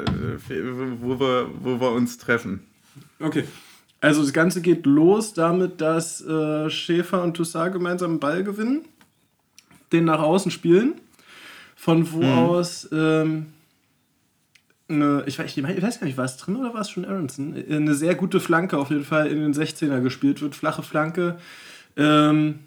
[1.02, 2.60] wo, wir, wo wir uns treffen.
[3.20, 3.46] Okay.
[4.00, 8.86] Also das Ganze geht los damit, dass äh, Schäfer und Toussaint gemeinsam einen Ball gewinnen,
[9.92, 11.02] den nach außen spielen,
[11.76, 12.32] von wo mhm.
[12.32, 13.48] aus ähm,
[14.88, 17.56] eine, ich, weiß, ich weiß gar nicht, war es drin oder war es schon Aronson?
[17.56, 21.40] Eine sehr gute Flanke auf jeden Fall in den 16er gespielt wird, flache Flanke.
[21.98, 22.60] Ähm,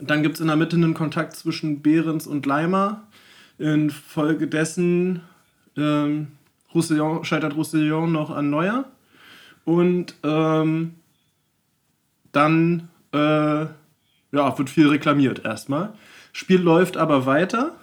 [0.00, 3.06] dann gibt es in der Mitte einen Kontakt zwischen Behrens und Leimer
[3.58, 5.22] Infolgedessen
[5.76, 6.28] ähm,
[6.74, 8.84] Roussillon, scheitert Roussillon noch an Neuer.
[9.64, 10.94] Und ähm,
[12.32, 13.66] dann äh,
[14.34, 15.94] ja, wird viel reklamiert erstmal.
[16.32, 17.76] Spiel läuft aber weiter.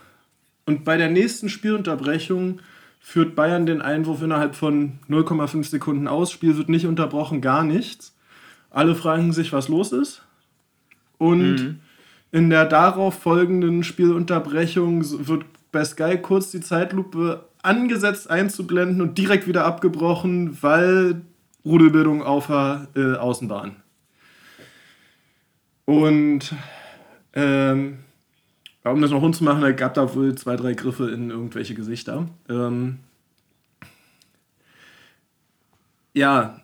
[0.65, 2.60] Und bei der nächsten Spielunterbrechung
[2.99, 6.31] führt Bayern den Einwurf innerhalb von 0,5 Sekunden aus.
[6.31, 8.15] Spiel wird nicht unterbrochen, gar nichts.
[8.69, 10.23] Alle fragen sich, was los ist.
[11.17, 11.79] Und mhm.
[12.31, 19.47] in der darauf folgenden Spielunterbrechung wird bei Sky kurz die Zeitlupe angesetzt einzublenden und direkt
[19.47, 21.21] wieder abgebrochen, weil
[21.63, 23.75] Rudelbildung auf der äh, Außenbahn.
[25.86, 26.53] Und
[27.34, 27.99] ähm,
[28.84, 31.75] um das noch rund zu machen, da gab da wohl zwei, drei Griffe in irgendwelche
[31.75, 32.27] Gesichter.
[32.49, 32.99] Ähm,
[36.13, 36.60] ja.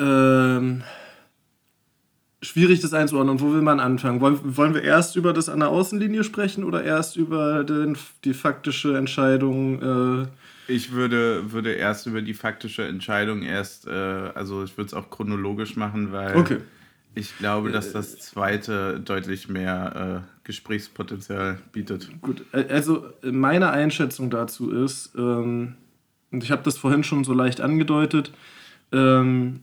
[0.00, 0.82] Ähm,
[2.44, 3.40] schwierig das einzuordnen.
[3.40, 4.20] Wo will man anfangen?
[4.20, 8.34] Wollen, wollen wir erst über das an der Außenlinie sprechen oder erst über den, die
[8.34, 10.22] faktische Entscheidung?
[10.22, 14.94] Äh, ich würde, würde erst über die faktische Entscheidung erst, äh, also ich würde es
[14.94, 16.58] auch chronologisch machen, weil okay.
[17.14, 22.10] ich glaube, dass das zweite deutlich mehr äh, Gesprächspotenzial bietet.
[22.22, 25.74] Gut, äh, also meine Einschätzung dazu ist, ähm,
[26.30, 28.32] und ich habe das vorhin schon so leicht angedeutet,
[28.90, 29.60] ähm,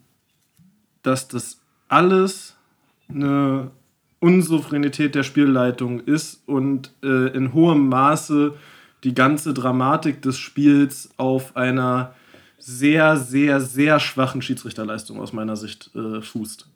[1.04, 2.56] dass das alles
[3.13, 3.71] eine
[4.19, 8.54] Unsouveränität der Spielleitung ist und äh, in hohem Maße
[9.04, 12.13] die ganze Dramatik des Spiels auf einer
[12.60, 16.67] sehr, sehr, sehr schwachen Schiedsrichterleistung aus meiner Sicht äh, fußt.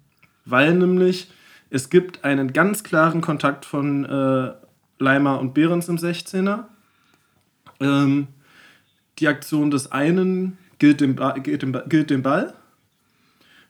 [0.45, 1.29] Weil nämlich
[1.69, 4.53] es gibt einen ganz klaren Kontakt von äh,
[4.97, 6.65] Leimer und Behrens im 16er.
[7.79, 8.27] Ähm,
[9.19, 12.53] die Aktion des einen gilt dem, gilt, dem, gilt dem Ball.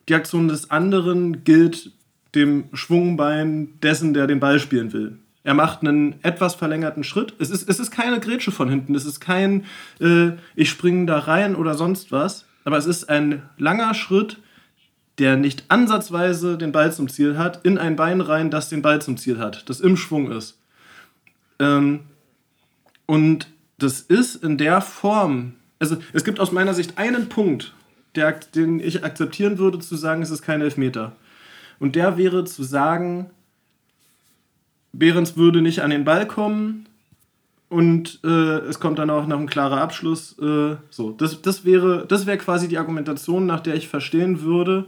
[0.08, 1.92] Die Aktion des anderen gilt
[2.36, 5.18] dem Schwungbein dessen, der den Ball spielen will.
[5.42, 7.34] Er macht einen etwas verlängerten Schritt.
[7.38, 8.94] Es ist, es ist keine Grätsche von hinten.
[8.94, 9.64] Es ist kein,
[10.00, 12.46] äh, ich springe da rein oder sonst was.
[12.64, 14.38] Aber es ist ein langer Schritt,
[15.18, 19.00] der nicht ansatzweise den Ball zum Ziel hat, in ein Bein rein, das den Ball
[19.00, 20.58] zum Ziel hat, das im Schwung ist.
[21.58, 22.00] Ähm,
[23.06, 27.72] und das ist in der Form, also es gibt aus meiner Sicht einen Punkt,
[28.14, 31.12] der, den ich akzeptieren würde, zu sagen, es ist kein Elfmeter.
[31.78, 33.30] Und der wäre zu sagen,
[34.92, 36.86] Behrens würde nicht an den Ball kommen
[37.68, 40.38] und äh, es kommt dann auch noch ein klarer Abschluss.
[40.38, 44.86] Äh, so, das, das wäre das wäre quasi die Argumentation, nach der ich verstehen würde.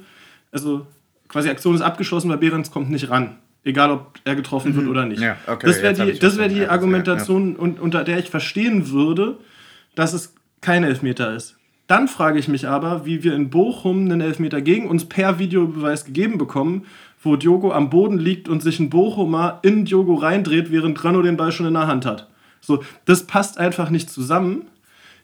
[0.53, 0.87] Also
[1.29, 3.37] quasi Aktion ist abgeschlossen, weil Behrens kommt nicht ran.
[3.64, 4.90] Egal, ob er getroffen wird mhm.
[4.90, 5.20] oder nicht.
[5.20, 7.81] Ja, okay, das wäre die, das wär die Argumentation, ja.
[7.83, 9.37] unter der ich verstehen würde,
[9.94, 11.57] dass es kein Elfmeter ist.
[11.88, 16.05] Dann frage ich mich aber, wie wir in Bochum einen Elfmeter gegen uns per Videobeweis
[16.05, 16.85] gegeben bekommen,
[17.22, 21.38] wo Diogo am Boden liegt und sich ein Bochumer in Diogo reindreht, während Grano den
[21.38, 22.29] Ball schon in der Hand hat.
[22.61, 24.66] So, das passt einfach nicht zusammen.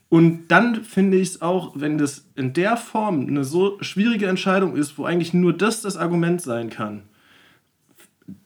[0.08, 4.74] Und dann finde ich es auch, wenn das in der Form eine so schwierige Entscheidung
[4.74, 7.02] ist, wo eigentlich nur das das Argument sein kann,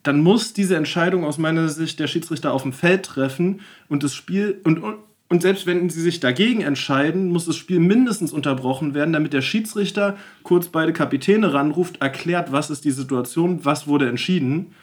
[0.03, 4.13] dann muss diese Entscheidung aus meiner Sicht der Schiedsrichter auf dem Feld treffen und das
[4.13, 4.97] Spiel und, und
[5.29, 9.43] und selbst wenn sie sich dagegen entscheiden, muss das Spiel mindestens unterbrochen werden, damit der
[9.43, 14.75] Schiedsrichter kurz beide Kapitäne ranruft, erklärt, was ist die Situation, was wurde entschieden,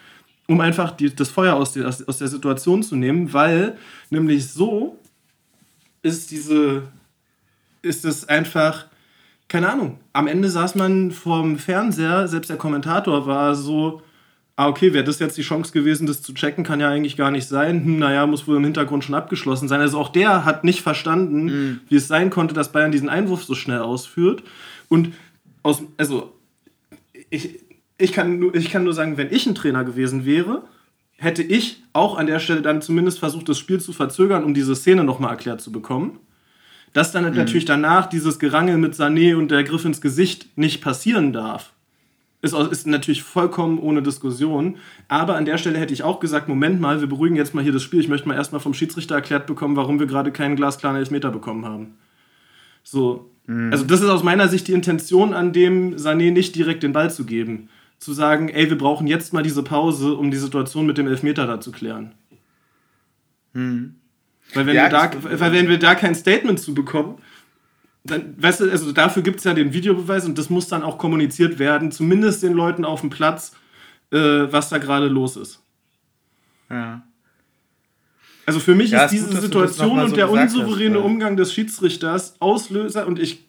[0.46, 3.76] um einfach die, das Feuer aus, die, aus der Situation zu nehmen, weil
[4.10, 4.96] nämlich so
[6.02, 6.84] ist diese,
[7.82, 8.86] ist es einfach,
[9.48, 14.02] keine Ahnung, am Ende saß man vorm Fernseher, selbst der Kommentator war so,
[14.56, 17.30] ah, okay, wäre das jetzt die Chance gewesen, das zu checken, kann ja eigentlich gar
[17.30, 17.84] nicht sein.
[17.84, 19.80] Hm, naja, muss wohl im Hintergrund schon abgeschlossen sein.
[19.80, 21.80] Also auch der hat nicht verstanden, mhm.
[21.88, 24.42] wie es sein konnte, dass Bayern diesen Einwurf so schnell ausführt.
[24.88, 25.12] Und
[25.62, 26.32] aus, also,
[27.28, 27.60] ich,
[27.98, 30.62] ich, kann nur, ich kann nur sagen, wenn ich ein Trainer gewesen wäre,
[31.18, 34.74] hätte ich auch an der Stelle dann zumindest versucht, das Spiel zu verzögern, um diese
[34.74, 36.18] Szene nochmal erklärt zu bekommen.
[36.94, 37.36] Dass dann mhm.
[37.36, 41.72] natürlich danach dieses Gerangel mit Sané und der Griff ins Gesicht nicht passieren darf.
[42.46, 44.76] Ist, ist natürlich vollkommen ohne Diskussion.
[45.08, 47.72] Aber an der Stelle hätte ich auch gesagt: Moment mal, wir beruhigen jetzt mal hier
[47.72, 48.00] das Spiel.
[48.00, 51.66] Ich möchte mal erstmal vom Schiedsrichter erklärt bekommen, warum wir gerade keinen glasklaren Elfmeter bekommen
[51.66, 51.94] haben.
[52.82, 53.30] So.
[53.46, 53.70] Mhm.
[53.72, 57.10] Also, das ist aus meiner Sicht die Intention, an dem Sané nicht direkt den Ball
[57.10, 57.68] zu geben.
[57.98, 61.46] Zu sagen: Ey, wir brauchen jetzt mal diese Pause, um die Situation mit dem Elfmeter
[61.46, 62.12] da zu klären.
[63.52, 63.96] Mhm.
[64.54, 67.18] Weil, wenn, ja, wir da, weil wenn wir da kein Statement zu bekommen,
[68.10, 70.98] dann, weißt du, also dafür gibt es ja den Videobeweis und das muss dann auch
[70.98, 73.52] kommuniziert werden, zumindest den Leuten auf dem Platz,
[74.10, 75.60] äh, was da gerade los ist.
[76.70, 77.02] Ja.
[78.44, 81.52] Also für mich ja, ist diese gut, Situation und so der unsouveräne hast, Umgang des
[81.52, 83.44] Schiedsrichters Auslöser und ich,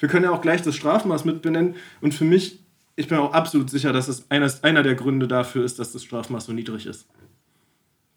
[0.00, 2.58] wir können ja auch gleich das Strafmaß mit benennen und für mich,
[2.96, 6.02] ich bin auch absolut sicher, dass es einer, einer der Gründe dafür ist, dass das
[6.04, 7.06] Strafmaß so niedrig ist.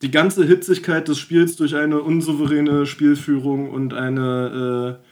[0.02, 5.09] die ganze Hitzigkeit des Spiels durch eine unsouveräne Spielführung und eine äh,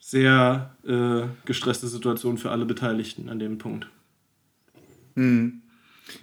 [0.00, 3.86] sehr äh, gestresste Situation für alle Beteiligten an dem Punkt.
[5.14, 5.62] Hm.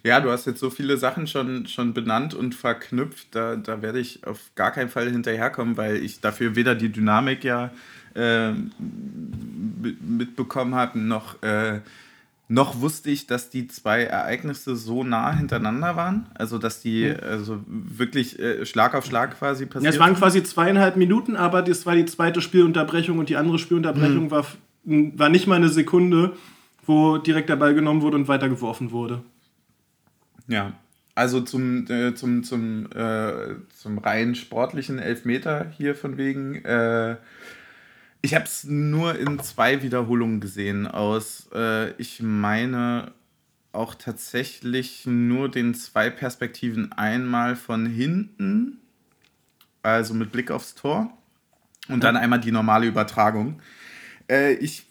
[0.03, 3.27] Ja, du hast jetzt so viele Sachen schon, schon benannt und verknüpft.
[3.31, 7.45] Da, da werde ich auf gar keinen Fall hinterherkommen, weil ich dafür weder die Dynamik
[7.45, 7.71] ja
[8.15, 8.51] äh,
[10.01, 11.79] mitbekommen habe, noch, äh,
[12.49, 16.27] noch wusste ich, dass die zwei Ereignisse so nah hintereinander waren.
[16.33, 20.43] Also, dass die also wirklich äh, Schlag auf Schlag quasi passiert Ja, es waren quasi
[20.43, 24.31] zweieinhalb Minuten, aber das war die zweite Spielunterbrechung und die andere Spielunterbrechung mhm.
[24.31, 24.45] war,
[24.85, 26.33] war nicht mal eine Sekunde,
[26.85, 29.21] wo direkt der Ball genommen wurde und weitergeworfen wurde.
[30.47, 30.71] Ja,
[31.15, 36.63] also zum, äh, zum, zum, äh, zum rein sportlichen Elfmeter hier von wegen.
[36.63, 37.17] Äh,
[38.21, 43.13] ich habe es nur in zwei Wiederholungen gesehen aus, äh, ich meine,
[43.71, 46.91] auch tatsächlich nur den zwei Perspektiven.
[46.93, 48.79] Einmal von hinten,
[49.83, 51.15] also mit Blick aufs Tor,
[51.87, 53.61] und dann einmal die normale Übertragung.
[54.29, 54.85] Äh, ich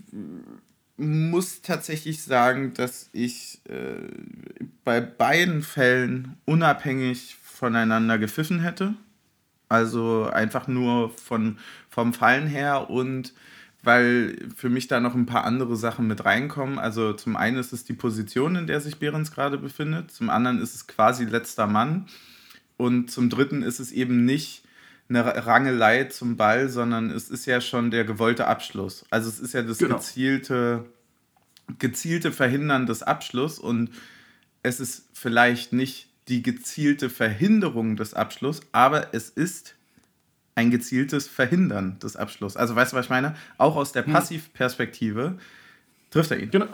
[0.96, 4.08] muss tatsächlich sagen, dass ich äh,
[4.84, 8.94] bei beiden Fällen unabhängig voneinander gepfiffen hätte.
[9.68, 11.58] Also einfach nur von,
[11.96, 13.32] vom Fallen her und
[13.82, 16.78] weil für mich da noch ein paar andere Sachen mit reinkommen.
[16.78, 20.60] Also zum einen ist es die Position, in der sich Behrens gerade befindet, zum anderen
[20.60, 22.06] ist es quasi letzter Mann
[22.76, 24.64] und zum dritten ist es eben nicht
[25.08, 29.06] eine Rangelei zum Ball, sondern es ist ja schon der gewollte Abschluss.
[29.08, 29.96] Also es ist ja das genau.
[29.96, 30.84] gezielte,
[31.78, 33.88] gezielte Verhindern des Abschlusses und
[34.62, 39.75] es ist vielleicht nicht die gezielte Verhinderung des Abschlusses, aber es ist
[40.56, 42.56] ein gezieltes Verhindern des Abschlusses.
[42.56, 43.36] Also weißt du, was ich meine?
[43.58, 44.12] Auch aus der hm.
[44.12, 45.38] Passivperspektive
[46.10, 46.50] trifft er ihn.
[46.50, 46.66] Genau.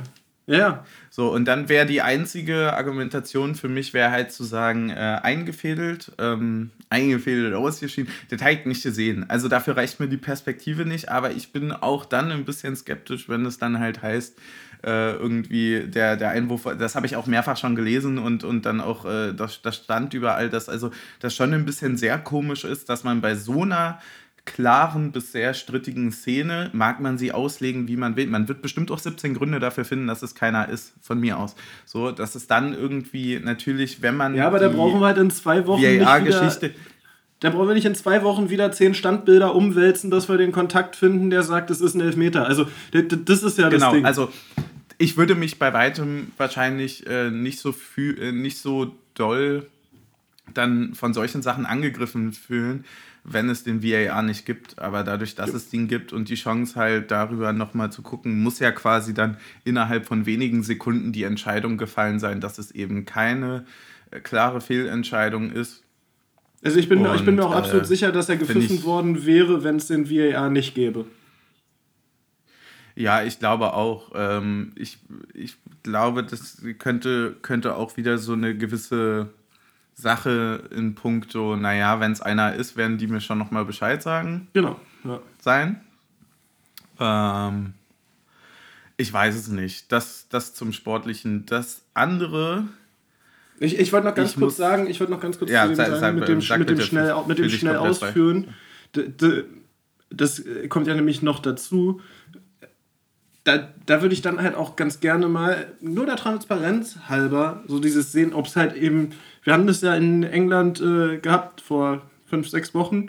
[0.46, 0.84] Ja.
[1.10, 6.12] So, und dann wäre die einzige Argumentation für mich, wäre halt zu sagen, äh, eingefädelt,
[6.18, 9.28] ähm, eingefädelt ausgeschieden, der Teig nicht gesehen.
[9.28, 13.28] Also dafür reicht mir die Perspektive nicht, aber ich bin auch dann ein bisschen skeptisch,
[13.28, 14.36] wenn es dann halt heißt,
[14.84, 18.80] äh, irgendwie der, der Einwurf, das habe ich auch mehrfach schon gelesen und, und dann
[18.80, 20.90] auch, äh, das, das stand überall, dass also
[21.20, 24.00] das schon ein bisschen sehr komisch ist, dass man bei so einer
[24.44, 28.26] klaren bis sehr strittigen Szene mag man sie auslegen, wie man will.
[28.26, 31.54] Man wird bestimmt auch 17 Gründe dafür finden, dass es keiner ist, von mir aus.
[31.84, 34.34] So, dass es dann irgendwie natürlich, wenn man.
[34.34, 35.82] Ja, aber da brauchen wir halt in zwei Wochen.
[35.82, 36.72] VAR-Geschichte.
[37.38, 40.94] Da brauchen wir nicht in zwei Wochen wieder zehn Standbilder umwälzen, dass wir den Kontakt
[40.94, 42.46] finden, der sagt, es ist ein Elfmeter.
[42.46, 44.04] Also, das ist ja das genau, Ding.
[44.04, 44.28] Also,
[45.02, 49.66] ich würde mich bei weitem wahrscheinlich äh, nicht, so äh, nicht so doll
[50.54, 52.84] dann von solchen Sachen angegriffen fühlen,
[53.24, 54.78] wenn es den VAR nicht gibt.
[54.78, 55.56] Aber dadurch, dass ja.
[55.56, 59.38] es den gibt und die Chance halt darüber nochmal zu gucken, muss ja quasi dann
[59.64, 63.64] innerhalb von wenigen Sekunden die Entscheidung gefallen sein, dass es eben keine
[64.12, 65.82] äh, klare Fehlentscheidung ist.
[66.62, 69.26] Also ich bin, und, ich bin mir auch absolut äh, sicher, dass er gepfiffen worden
[69.26, 71.06] wäre, wenn es den VAR nicht gäbe.
[72.94, 74.11] Ja, ich glaube auch.
[74.14, 74.98] Ähm, ich,
[75.35, 79.31] ich glaube, das könnte, könnte auch wieder so eine gewisse
[79.94, 84.48] Sache in puncto, naja, wenn es einer ist, werden die mir schon nochmal Bescheid sagen.
[84.52, 84.81] Genau.
[85.05, 85.20] Ja.
[85.40, 85.81] Sein.
[86.98, 87.74] Ähm,
[88.96, 89.90] ich weiß es nicht.
[89.92, 91.46] Das, das zum Sportlichen.
[91.46, 92.64] Das andere.
[93.59, 95.76] Ich, ich wollte noch ganz kurz sagen, ich wollte noch ganz kurz ja, zu dem
[95.76, 98.55] sagen, mit dem, mit dem schnell, mit dem schnell ausführen.
[100.11, 102.00] Das kommt ja nämlich noch dazu
[103.44, 107.81] da, da würde ich dann halt auch ganz gerne mal, nur der Transparenz halber, so
[107.81, 109.11] dieses sehen, ob es halt eben,
[109.42, 113.09] wir haben das ja in England äh, gehabt vor fünf, sechs Wochen,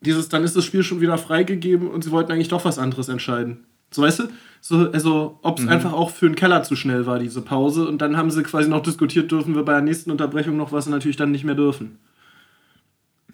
[0.00, 3.08] dieses, dann ist das Spiel schon wieder freigegeben und sie wollten eigentlich doch was anderes
[3.08, 3.64] entscheiden.
[3.90, 4.24] So, weißt du?
[4.60, 5.70] So, also, ob es mhm.
[5.70, 7.86] einfach auch für den Keller zu schnell war, diese Pause.
[7.86, 10.86] Und dann haben sie quasi noch diskutiert, dürfen wir bei der nächsten Unterbrechung noch was
[10.86, 11.98] natürlich dann nicht mehr dürfen.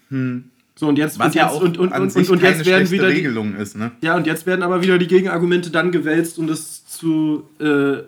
[0.09, 0.51] Hm.
[0.81, 3.09] So, und jetzt, Was und ja jetzt, und, und, und, und, und jetzt werden wieder.
[3.09, 3.91] Regelung ist, ne?
[4.01, 7.99] Ja, und jetzt werden aber wieder die Gegenargumente dann gewälzt, um das zu äh,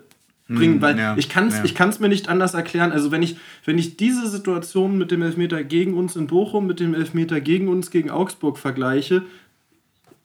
[0.51, 1.65] bringen, hm, weil ja, ich kann es ja.
[1.65, 2.91] Ich kann's mir nicht anders erklären.
[2.91, 6.79] Also, wenn ich, wenn ich diese Situation mit dem Elfmeter gegen uns in Bochum, mit
[6.79, 9.21] dem Elfmeter gegen uns gegen Augsburg vergleiche,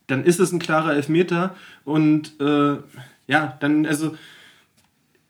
[0.06, 2.76] dann ist es ein klarer Elfmeter und äh,
[3.26, 4.16] ja, dann, also,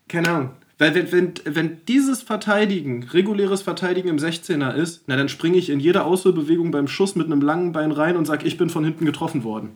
[0.06, 0.50] keine Ahnung.
[0.78, 5.70] Weil wenn, wenn, wenn dieses Verteidigen, reguläres Verteidigen im 16er ist, na dann springe ich
[5.70, 8.84] in jeder Ausholbewegung beim Schuss mit einem langen Bein rein und sage, ich bin von
[8.84, 9.70] hinten getroffen worden.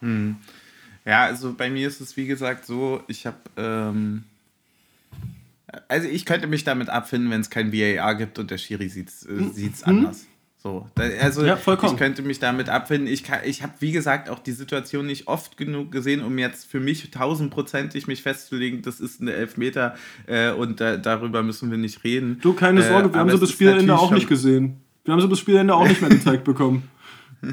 [0.00, 0.36] Hm.
[1.04, 3.38] Ja, also bei mir ist es wie gesagt so, ich habe...
[3.56, 4.24] Ähm
[5.88, 9.08] also ich könnte mich damit abfinden, wenn es kein VAR gibt und der Schiri sieht
[9.08, 9.52] es äh, hm.
[9.54, 9.72] hm.
[9.84, 10.26] anders.
[10.66, 10.84] So,
[11.20, 13.06] also ja, ich könnte mich damit abfinden.
[13.06, 16.80] Ich, ich habe, wie gesagt, auch die Situation nicht oft genug gesehen, um jetzt für
[16.80, 19.94] mich tausendprozentig mich festzulegen, das ist ein Elfmeter
[20.26, 22.40] äh, und da, darüber müssen wir nicht reden.
[22.42, 24.80] Du, keine Sorge, wir äh, haben sie bis Spielende auch nicht gesehen.
[25.04, 26.88] Wir haben sie bis Spielende auch nicht mehr gezeigt bekommen.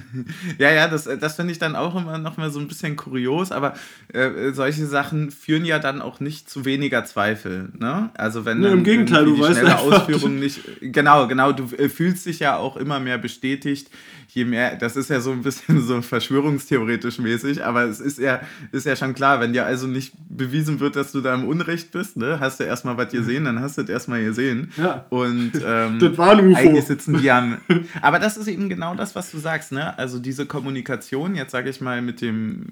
[0.57, 3.51] ja, ja, das, das finde ich dann auch immer noch mal so ein bisschen kurios,
[3.51, 3.73] aber
[4.13, 7.69] äh, solche Sachen führen ja dann auch nicht zu weniger Zweifel.
[7.77, 8.09] Ne?
[8.15, 10.59] Also wenn nee, im Gegenteil, du weißt schnelle Ausführung nicht.
[10.81, 13.89] Genau, genau, du äh, fühlst dich ja auch immer mehr bestätigt,
[14.33, 18.41] je mehr, das ist ja so ein bisschen so verschwörungstheoretisch mäßig, aber es ist ja,
[18.71, 21.91] ist ja schon klar, wenn dir also nicht bewiesen wird, dass du da im Unrecht
[21.91, 24.71] bist, ne, hast du erstmal was gesehen, dann hast du das erstmal gesehen.
[24.77, 25.05] Ja.
[25.09, 26.57] Und ähm, das war ein UFO.
[26.57, 27.59] eigentlich sitzen die an.
[28.01, 29.97] Aber das ist eben genau das, was du sagst, ne?
[29.97, 32.65] Also diese Kommunikation, jetzt sage ich mal, mit dem,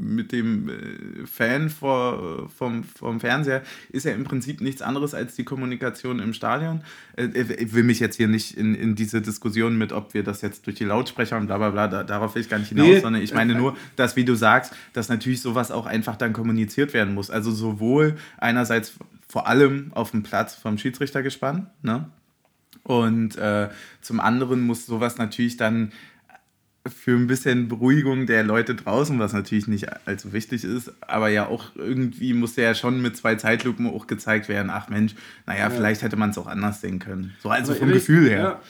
[0.00, 5.34] mit dem äh, Fan vor, vom, vom Fernseher, ist ja im Prinzip nichts anderes als
[5.34, 6.82] die Kommunikation im Stadion.
[7.16, 10.42] Äh, ich will mich jetzt hier nicht in, in diese Diskussion mit, ob wir das
[10.42, 12.68] jetzt durch die Laut Lautsprecher und bla bla bla, da, darauf will ich gar nicht
[12.68, 13.00] hinaus, nee.
[13.00, 16.92] sondern ich meine nur, dass, wie du sagst, dass natürlich sowas auch einfach dann kommuniziert
[16.92, 17.30] werden muss.
[17.30, 18.94] Also sowohl einerseits
[19.28, 22.08] vor allem auf dem Platz vom Schiedsrichter gespannt, ne?
[22.82, 23.68] Und äh,
[24.00, 25.92] zum anderen muss sowas natürlich dann
[26.86, 31.46] für ein bisschen Beruhigung der Leute draußen, was natürlich nicht allzu wichtig ist, aber ja
[31.46, 35.70] auch irgendwie muss ja schon mit zwei Zeitlupen auch gezeigt werden, ach Mensch, naja, ja.
[35.70, 37.34] vielleicht hätte man es auch anders sehen können.
[37.42, 38.42] So also aber vom Gefühl her.
[38.42, 38.60] Ja.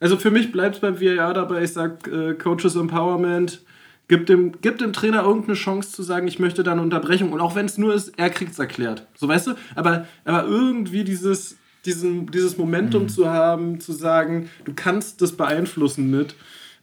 [0.00, 3.62] Also für mich bleibt es beim VAR dabei, ich sage äh, Coaches Empowerment,
[4.06, 7.32] gibt dem, gibt dem Trainer irgendeine Chance zu sagen, ich möchte da eine Unterbrechung.
[7.32, 9.06] Und auch wenn es nur ist, er kriegt es erklärt.
[9.14, 9.54] So weißt du?
[9.74, 13.08] Aber, aber irgendwie dieses, diesen, dieses Momentum mhm.
[13.08, 16.34] zu haben, zu sagen, du kannst das beeinflussen mit,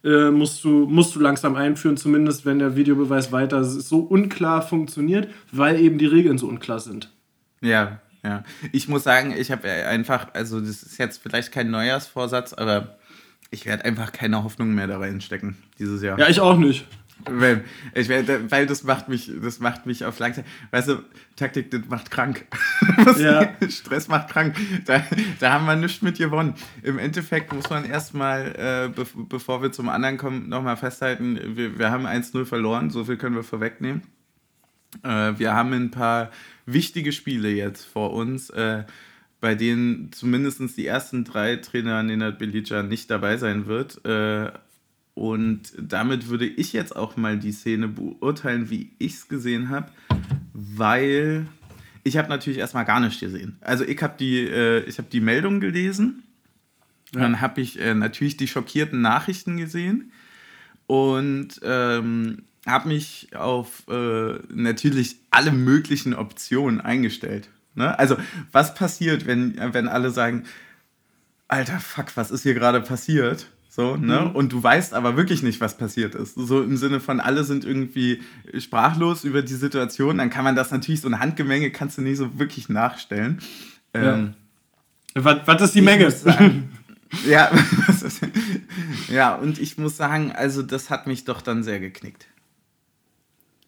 [0.04, 5.28] äh, musst, du, musst du langsam einführen, zumindest wenn der Videobeweis weiter so unklar funktioniert,
[5.50, 7.12] weil eben die Regeln so unklar sind.
[7.60, 8.44] Ja, ja.
[8.72, 12.98] Ich muss sagen, ich habe einfach, also das ist jetzt vielleicht kein Neujahrsvorsatz, aber
[13.50, 16.18] ich werde einfach keine Hoffnung mehr da reinstecken dieses Jahr.
[16.18, 16.86] Ja, ich auch nicht.
[17.24, 20.44] Weil, ich, weil das macht mich, das macht mich auf Langzeit.
[20.70, 21.02] Weißt du,
[21.34, 22.46] Taktik, das macht krank.
[23.18, 23.54] ja.
[23.68, 24.54] Stress macht krank.
[24.84, 25.02] Da,
[25.40, 26.54] da haben wir nichts mit gewonnen.
[26.82, 31.78] Im Endeffekt muss man erstmal, äh, be bevor wir zum anderen kommen, nochmal festhalten, wir,
[31.78, 34.02] wir haben 1-0 verloren, so viel können wir vorwegnehmen.
[35.02, 36.30] Äh, wir haben ein paar
[36.66, 38.50] wichtige Spiele jetzt vor uns.
[38.50, 38.84] Äh,
[39.46, 44.04] bei denen zumindest die ersten drei Trainer Nenad Belica nicht dabei sein wird.
[44.04, 44.50] Äh,
[45.14, 49.92] und damit würde ich jetzt auch mal die Szene beurteilen, wie ich es gesehen habe,
[50.52, 51.46] weil
[52.02, 53.56] ich habe natürlich erstmal gar nichts gesehen.
[53.60, 56.24] Also ich habe die, äh, hab die Meldung gelesen,
[57.12, 60.10] dann habe ich äh, natürlich die schockierten Nachrichten gesehen
[60.88, 67.48] und ähm, habe mich auf äh, natürlich alle möglichen Optionen eingestellt.
[67.76, 67.98] Ne?
[67.98, 68.16] Also,
[68.52, 70.44] was passiert, wenn, wenn alle sagen,
[71.48, 73.46] Alter, fuck, was ist hier gerade passiert?
[73.68, 74.22] So, ne?
[74.22, 74.30] Mhm.
[74.30, 76.34] Und du weißt aber wirklich nicht, was passiert ist.
[76.34, 78.22] So im Sinne von, alle sind irgendwie
[78.58, 82.16] sprachlos über die Situation, dann kann man das natürlich, so eine Handgemenge kannst du nicht
[82.16, 83.40] so wirklich nachstellen.
[83.94, 84.14] Ja.
[84.14, 84.34] Ähm,
[85.14, 86.10] was, was ist die Menge?
[86.10, 86.70] Sagen,
[87.28, 87.50] ja,
[89.10, 92.26] ja, und ich muss sagen, also das hat mich doch dann sehr geknickt.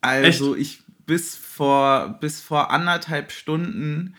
[0.01, 0.63] Also Echt?
[0.63, 4.15] ich bis vor, bis vor anderthalb Stunden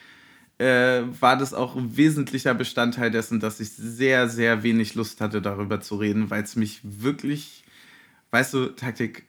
[0.57, 5.39] äh, war das auch ein wesentlicher Bestandteil dessen, dass ich sehr, sehr wenig Lust hatte,
[5.41, 7.63] darüber zu reden, weil es mich wirklich,
[8.31, 9.25] weißt du, Taktik,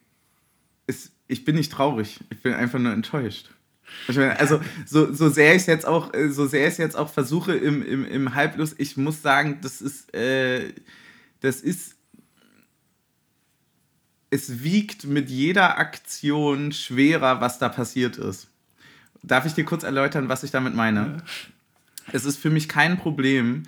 [0.86, 3.50] ist, ich bin nicht traurig, ich bin einfach nur enttäuscht.
[4.08, 8.06] Also, so, so sehr ich es jetzt auch, äh, so jetzt auch versuche im, im,
[8.06, 10.72] im Halblust, ich muss sagen, das ist, äh,
[11.40, 11.96] das ist
[14.30, 18.48] es wiegt mit jeder Aktion schwerer, was da passiert ist.
[19.22, 21.00] Darf ich dir kurz erläutern, was ich damit meine?
[21.00, 22.12] Ja.
[22.12, 23.64] Es ist für mich kein Problem,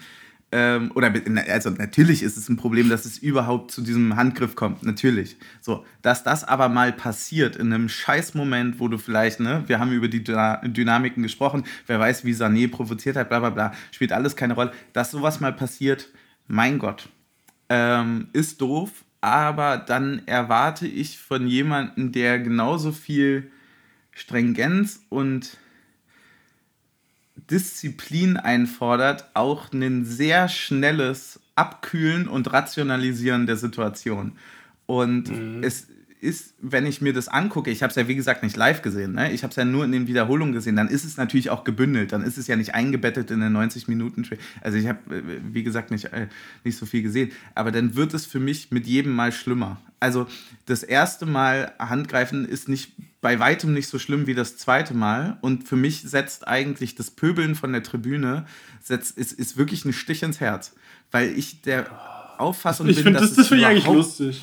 [0.54, 1.12] ähm, oder
[1.48, 5.36] also natürlich ist es ein Problem, dass es überhaupt zu diesem Handgriff kommt, natürlich.
[5.62, 9.92] So, dass das aber mal passiert in einem Scheißmoment, wo du vielleicht, ne, wir haben
[9.92, 14.36] über die Dynamiken gesprochen, wer weiß, wie Sané provoziert hat, bla bla bla, spielt alles
[14.36, 14.72] keine Rolle.
[14.92, 16.10] Dass sowas mal passiert,
[16.48, 17.08] mein Gott,
[17.70, 18.90] ähm, ist doof,
[19.22, 23.50] aber dann erwarte ich von jemandem, der genauso viel
[24.10, 25.56] Stringenz und
[27.36, 34.32] Disziplin einfordert, auch ein sehr schnelles Abkühlen und Rationalisieren der Situation.
[34.86, 35.62] Und mhm.
[35.62, 35.86] es
[36.22, 39.14] ist, wenn ich mir das angucke, ich habe es ja wie gesagt nicht live gesehen,
[39.14, 39.32] ne?
[39.32, 42.12] ich habe es ja nur in den Wiederholungen gesehen, dann ist es natürlich auch gebündelt,
[42.12, 44.24] dann ist es ja nicht eingebettet in den 90 Minuten.
[44.60, 46.28] Also ich habe, äh, wie gesagt, nicht, äh,
[46.62, 49.80] nicht so viel gesehen, aber dann wird es für mich mit jedem Mal schlimmer.
[49.98, 50.28] Also
[50.66, 55.38] das erste Mal Handgreifen ist nicht bei weitem nicht so schlimm wie das zweite Mal
[55.40, 58.46] und für mich setzt eigentlich das Pöbeln von der Tribüne
[58.80, 60.72] setzt, ist, ist wirklich ein Stich ins Herz,
[61.10, 61.90] weil ich der
[62.38, 63.04] Auffassung ich bin.
[63.04, 64.42] Find, das das finde ich eigentlich lustig.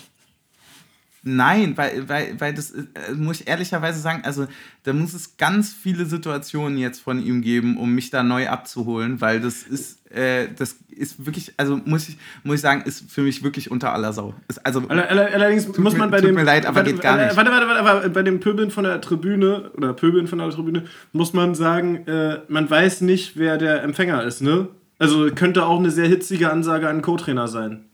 [1.24, 4.48] Nein, weil, weil, weil das äh, muss ich ehrlicherweise sagen, also
[4.84, 9.20] da muss es ganz viele Situationen jetzt von ihm geben, um mich da neu abzuholen,
[9.20, 13.22] weil das ist, äh, das ist wirklich, also muss ich, muss ich sagen, ist für
[13.22, 14.34] mich wirklich unter aller Sau.
[14.48, 16.36] Ist also, Allerdings muss man bei tut dem.
[16.36, 17.36] Tut mir leid, aber warte, geht gar nicht.
[17.36, 20.86] Warte, warte, warte, aber bei dem Pöbeln von der Tribüne oder Pöbeln von der Tribüne
[21.12, 24.70] muss man sagen, äh, man weiß nicht, wer der Empfänger ist, ne?
[25.00, 27.86] Also könnte auch eine sehr hitzige Ansage an Co-Trainer sein.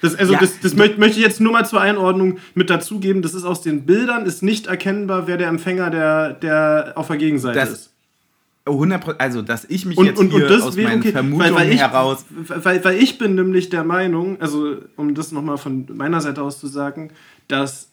[0.00, 0.40] Das, also ja.
[0.40, 3.22] das, das möchte, ich jetzt nur mal zur Einordnung mit dazugeben.
[3.22, 7.16] Das ist aus den Bildern, ist nicht erkennbar, wer der Empfänger der, der auf der
[7.16, 7.90] Gegenseite das, ist.
[8.66, 11.66] 100 also dass ich mich und, jetzt und, hier und aus meinen okay, Vermutungen weil,
[11.66, 12.24] weil ich, heraus...
[12.30, 16.60] Weil, weil ich bin nämlich der Meinung, also um das nochmal von meiner Seite aus
[16.60, 17.10] zu sagen,
[17.48, 17.88] dass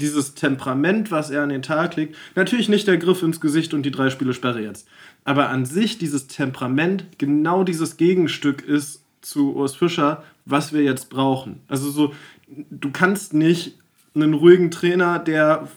[0.00, 3.82] dieses Temperament, was er an den Tag legt, natürlich nicht der Griff ins Gesicht und
[3.82, 4.88] die drei Spiele Sperre jetzt,
[5.24, 11.10] aber an sich dieses Temperament genau dieses Gegenstück ist zu Urs Fischer, was wir jetzt
[11.10, 11.60] brauchen.
[11.68, 12.14] Also so,
[12.48, 13.78] du kannst nicht
[14.14, 15.68] einen ruhigen Trainer, der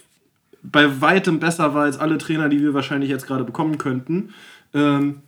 [0.64, 4.34] bei weitem besser war als alle Trainer, die wir wahrscheinlich jetzt gerade bekommen könnten,
[4.74, 5.22] ähm,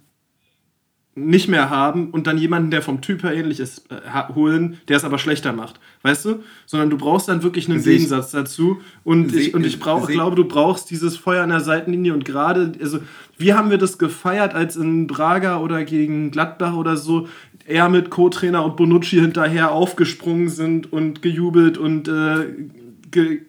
[1.18, 4.98] nicht mehr haben und dann jemanden, der vom Typ her ähnlich ist, äh, holen, der
[4.98, 5.80] es aber schlechter macht.
[6.02, 6.44] Weißt du?
[6.66, 8.82] Sondern du brauchst dann wirklich einen Seh Gegensatz dazu.
[9.06, 12.14] Und ich, und ich brauch, glaube, du brauchst dieses Feuer an der Seitenlinie.
[12.14, 13.00] Und gerade, also,
[13.38, 17.30] wie haben wir das gefeiert, als in Braga oder gegen Gladbach oder so
[17.66, 22.54] er mit Co-Trainer und Bonucci hinterher aufgesprungen sind und gejubelt und äh,
[23.12, 23.42] ge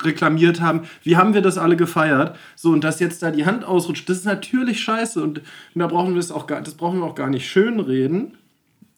[0.00, 0.82] reklamiert haben.
[1.02, 2.36] Wie haben wir das alle gefeiert?
[2.56, 5.22] So, und dass jetzt da die Hand ausrutscht, das ist natürlich scheiße.
[5.22, 8.36] Und, und da brauchen wir es auch gar, das brauchen wir auch gar nicht schönreden.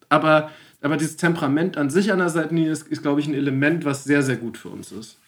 [0.09, 0.51] Aber,
[0.83, 4.05] aber dieses Temperament an sich an der Seitenlinie ist, ist glaube ich, ein Element, was
[4.05, 5.19] sehr, sehr gut für uns ist.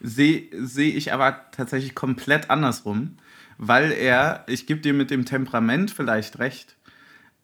[0.00, 3.16] Sehe seh ich aber tatsächlich komplett andersrum,
[3.58, 6.76] weil er, ich gebe dir mit dem Temperament vielleicht recht,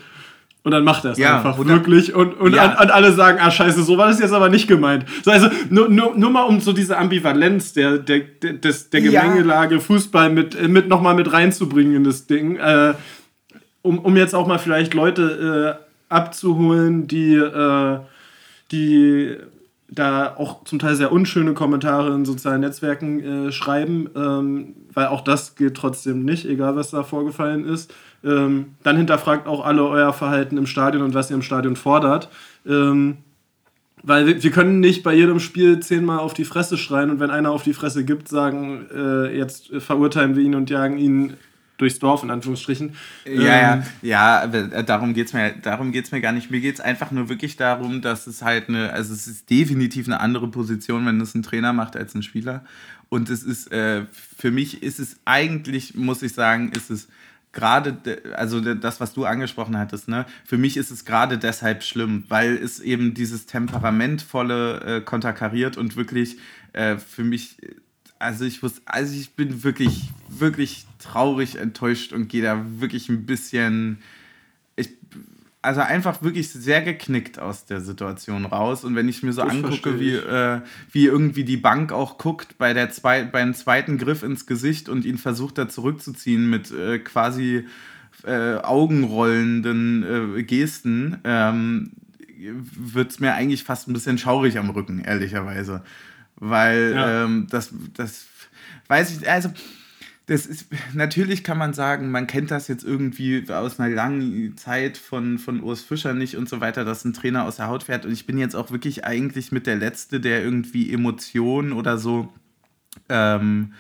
[0.63, 2.15] Und dann macht er es ja, einfach wirklich.
[2.15, 2.81] Und, und, ja.
[2.81, 5.05] und, alle sagen, ah scheiße, so war das jetzt aber nicht gemeint.
[5.23, 9.01] So, also nur, nur, nur mal um so diese Ambivalenz der, der, der, des, der
[9.01, 12.55] Gemengelage Fußball mit, mit nochmal mit reinzubringen in das Ding.
[12.55, 12.95] Äh,
[13.85, 17.99] um, um jetzt auch mal vielleicht Leute äh, abzuholen, die, äh,
[18.71, 19.37] die
[19.87, 25.21] da auch zum Teil sehr unschöne Kommentare in sozialen Netzwerken äh, schreiben, ähm, weil auch
[25.21, 27.93] das geht trotzdem nicht, egal was da vorgefallen ist.
[28.23, 32.29] Ähm, dann hinterfragt auch alle euer Verhalten im Stadion und was ihr im Stadion fordert.
[32.67, 33.17] Ähm,
[34.01, 37.31] weil wir, wir, können nicht bei jedem Spiel zehnmal auf die Fresse schreien und wenn
[37.31, 41.35] einer auf die Fresse gibt, sagen, äh, jetzt verurteilen wir ihn und jagen ihn
[41.77, 42.95] durchs Dorf, in Anführungsstrichen.
[43.25, 45.53] Ja, ja, ähm, ja, aber darum geht es mir,
[46.11, 46.51] mir gar nicht.
[46.51, 50.07] Mir geht es einfach nur wirklich darum, dass es halt eine, also es ist definitiv
[50.07, 52.63] eine andere Position, wenn es ein Trainer macht als ein Spieler.
[53.09, 54.05] Und es ist, äh,
[54.37, 57.07] für mich ist es eigentlich, muss ich sagen, ist es
[57.55, 57.97] gerade,
[58.35, 62.55] also das, was du angesprochen hattest, ne, für mich ist es gerade deshalb schlimm, weil
[62.55, 66.37] es eben dieses temperamentvolle äh, konterkariert und wirklich
[66.73, 67.57] äh, für mich,
[68.19, 73.25] also ich muss, also ich bin wirklich, wirklich traurig, enttäuscht und gehe da wirklich ein
[73.25, 73.99] bisschen,
[74.75, 74.89] ich,
[75.61, 78.83] also einfach wirklich sehr geknickt aus der Situation raus.
[78.83, 80.61] Und wenn ich mir so das angucke, wie, äh,
[80.91, 85.05] wie irgendwie die Bank auch guckt bei der zwei, beim zweiten Griff ins Gesicht und
[85.05, 87.65] ihn versucht da zurückzuziehen mit äh, quasi
[88.23, 91.91] äh, augenrollenden äh, Gesten, ähm,
[92.37, 95.83] wird es mir eigentlich fast ein bisschen schaurig am Rücken, ehrlicherweise.
[96.37, 97.23] Weil ja.
[97.23, 98.25] ähm, das, das
[98.87, 99.51] weiß ich, also
[100.27, 104.97] das ist, natürlich kann man sagen, man kennt das jetzt irgendwie aus einer langen Zeit
[104.97, 108.05] von, von Urs Fischer nicht und so weiter, dass ein Trainer aus der Haut fährt.
[108.05, 112.33] Und ich bin jetzt auch wirklich eigentlich mit der Letzte, der irgendwie Emotionen oder so
[113.07, 113.73] ähm,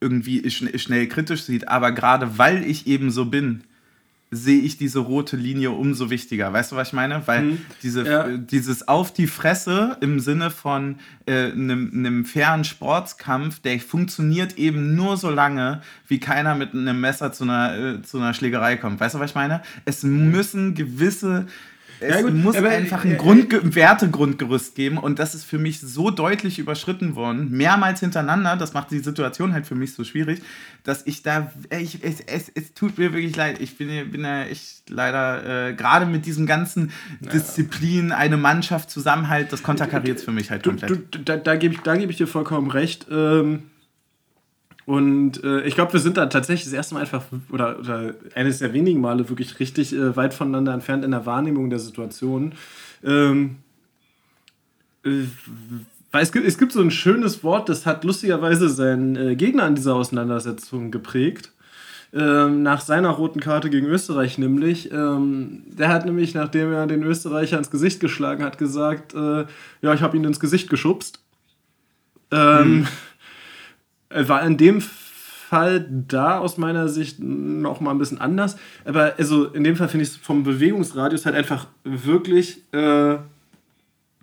[0.00, 1.68] irgendwie schn schnell kritisch sieht.
[1.68, 3.64] Aber gerade weil ich eben so bin,
[4.34, 6.50] sehe ich diese rote Linie umso wichtiger.
[6.52, 7.22] Weißt du, was ich meine?
[7.26, 7.58] Weil mhm.
[7.82, 8.28] diese, ja.
[8.28, 15.18] dieses auf die Fresse im Sinne von äh, einem, fairen Sportskampf, der funktioniert eben nur
[15.18, 19.00] so lange, wie keiner mit einem Messer zu einer, äh, zu einer Schlägerei kommt.
[19.00, 19.60] Weißt du, was ich meine?
[19.84, 21.46] Es müssen gewisse
[22.02, 26.10] es ja, muss aber, einfach ein Grund, Wertegrundgerüst geben und das ist für mich so
[26.10, 30.42] deutlich überschritten worden, mehrmals hintereinander, das macht die Situation halt für mich so schwierig,
[30.84, 34.44] dass ich da, ich, es, es, es tut mir wirklich leid, ich bin, bin ja
[34.44, 36.90] echt leider, äh, gerade mit diesem ganzen
[37.20, 40.90] Disziplin, eine Mannschaft, Zusammenhalt, das konterkariert es für mich halt komplett.
[40.90, 43.06] Du, du, da, da gebe ich, geb ich dir vollkommen recht.
[43.10, 43.64] Ähm
[44.84, 48.58] und äh, ich glaube, wir sind da tatsächlich das erste Mal einfach, oder, oder eines
[48.58, 52.54] der wenigen Male wirklich richtig äh, weit voneinander entfernt in der Wahrnehmung der Situation.
[53.04, 53.56] Ähm,
[55.04, 55.24] äh,
[56.10, 59.64] weil es gibt, es gibt so ein schönes Wort, das hat lustigerweise seinen äh, Gegner
[59.64, 61.52] an dieser Auseinandersetzung geprägt.
[62.14, 64.92] Ähm, nach seiner roten Karte gegen Österreich nämlich.
[64.92, 69.46] Ähm, der hat nämlich, nachdem er den Österreicher ins Gesicht geschlagen hat, gesagt, äh,
[69.80, 71.20] ja, ich habe ihn ins Gesicht geschubst.
[72.30, 72.86] Ähm, hm
[74.14, 74.80] war in dem
[75.52, 78.56] Fall da aus meiner Sicht noch mal ein bisschen anders.
[78.84, 83.16] Aber also in dem Fall finde ich es vom Bewegungsradius halt einfach wirklich äh,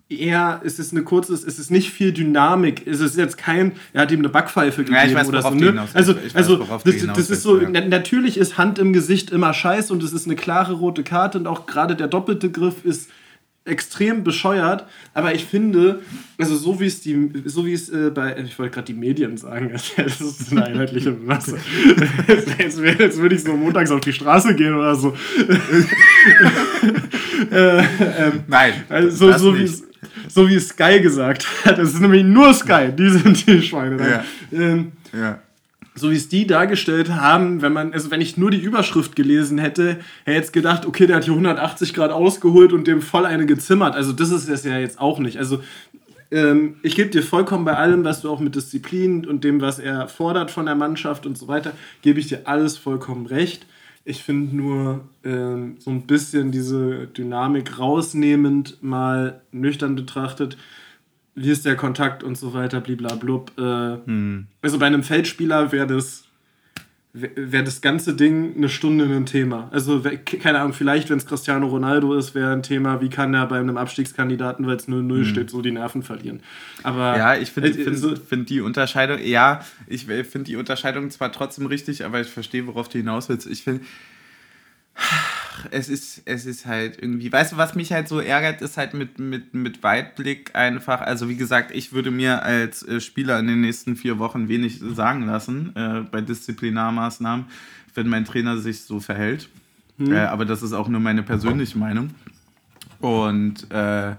[0.10, 2.88] eher, es ist eine kurze, es ist nicht viel Dynamik.
[2.88, 5.52] Es ist jetzt kein, er hat ihm eine Backpfeife gegeben ja, weiß, oder so.
[5.52, 5.88] Ne?
[5.94, 7.70] Also, ich also weiß, das, das ist so, ja.
[7.70, 11.46] natürlich ist Hand im Gesicht immer scheiß und es ist eine klare rote Karte und
[11.46, 13.12] auch gerade der doppelte Griff ist
[13.66, 16.02] extrem bescheuert, aber ich finde,
[16.38, 19.38] also so wie es die, so wie es äh, bei, ich wollte gerade die Medien
[19.38, 21.58] sagen, das ist eine einheitliche Masse.
[22.28, 25.16] jetzt, jetzt würde ich so montags auf die Straße gehen oder so.
[27.52, 28.74] äh, ähm, Nein.
[28.90, 29.84] Also, so, wie es,
[30.28, 31.78] so wie Sky gesagt hat.
[31.78, 34.10] Es ist nämlich nur Sky, die sind die Schweine.
[34.10, 34.24] Ja.
[34.52, 35.40] Ähm, ja
[36.00, 39.58] so wie es die dargestellt haben, wenn man, also wenn ich nur die Überschrift gelesen
[39.58, 43.46] hätte, hätte jetzt gedacht, okay, der hat hier 180 Grad ausgeholt und dem voll eine
[43.46, 43.96] gezimmert.
[43.96, 45.38] Also das ist es ja jetzt auch nicht.
[45.38, 45.62] Also
[46.32, 49.80] ähm, ich gebe dir vollkommen bei allem, was du auch mit Disziplin und dem, was
[49.80, 53.66] er fordert von der Mannschaft und so weiter, gebe ich dir alles vollkommen recht.
[54.06, 60.58] Ich finde nur ähm, so ein bisschen diese Dynamik rausnehmend mal nüchtern betrachtet
[61.42, 63.54] wie ist der Kontakt und so weiter, bliblablub.
[63.58, 63.62] Äh,
[64.06, 64.48] hm.
[64.62, 66.26] Also bei einem Feldspieler wäre das,
[67.14, 69.70] wäre das ganze Ding eine Stunde ein Thema.
[69.72, 70.04] Also,
[70.42, 73.58] keine Ahnung, vielleicht, wenn es Cristiano Ronaldo ist, wäre ein Thema, wie kann er bei
[73.58, 75.26] einem Abstiegskandidaten, weil es 0-0 hm.
[75.26, 76.42] steht, so die Nerven verlieren.
[76.84, 77.18] Aber.
[77.18, 81.32] Ja, ich finde äh, find, so find die Unterscheidung, ja, ich finde die Unterscheidung zwar
[81.32, 83.48] trotzdem richtig, aber ich verstehe, worauf du hinaus willst.
[83.48, 83.86] Ich finde
[85.72, 88.94] es ist, es ist halt irgendwie, weißt du, was mich halt so ärgert, ist halt
[88.94, 93.48] mit, mit, mit Weitblick einfach, also wie gesagt, ich würde mir als äh, Spieler in
[93.48, 97.46] den nächsten vier Wochen wenig sagen lassen äh, bei Disziplinarmaßnahmen,
[97.96, 99.50] wenn mein Trainer sich so verhält.
[99.98, 100.14] Hm.
[100.14, 102.12] Äh, aber das ist auch nur meine persönliche Meinung.
[103.00, 104.16] Und äh,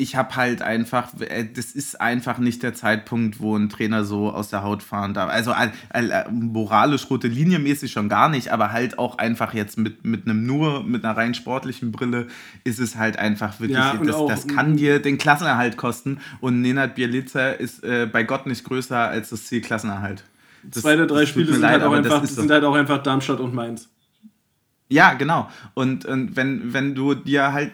[0.00, 4.30] ich habe halt einfach, äh, das ist einfach nicht der Zeitpunkt, wo ein Trainer so
[4.30, 5.30] aus der Haut fahren darf.
[5.30, 10.04] Also äh, moralisch rote Linie mäßig schon gar nicht, aber halt auch einfach jetzt mit,
[10.04, 12.28] mit einem nur, mit einer rein sportlichen Brille
[12.64, 16.94] ist es halt einfach wirklich, ja, das, das, kann dir den Klassenerhalt kosten und Nenad
[16.94, 20.24] Bielica ist äh, bei Gott nicht größer als das Ziel Klassenerhalt.
[20.62, 23.40] Das, Zwei der drei Spiele sind, leid, halt auch einfach, sind halt auch einfach Darmstadt
[23.40, 23.88] und Mainz.
[24.88, 25.48] Ja, genau.
[25.74, 27.72] Und, und wenn, wenn du dir halt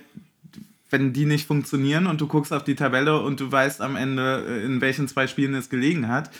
[0.91, 4.45] wenn die nicht funktionieren und du guckst auf die Tabelle und du weißt am Ende,
[4.49, 6.31] äh, in welchen zwei Spielen es gelegen hat,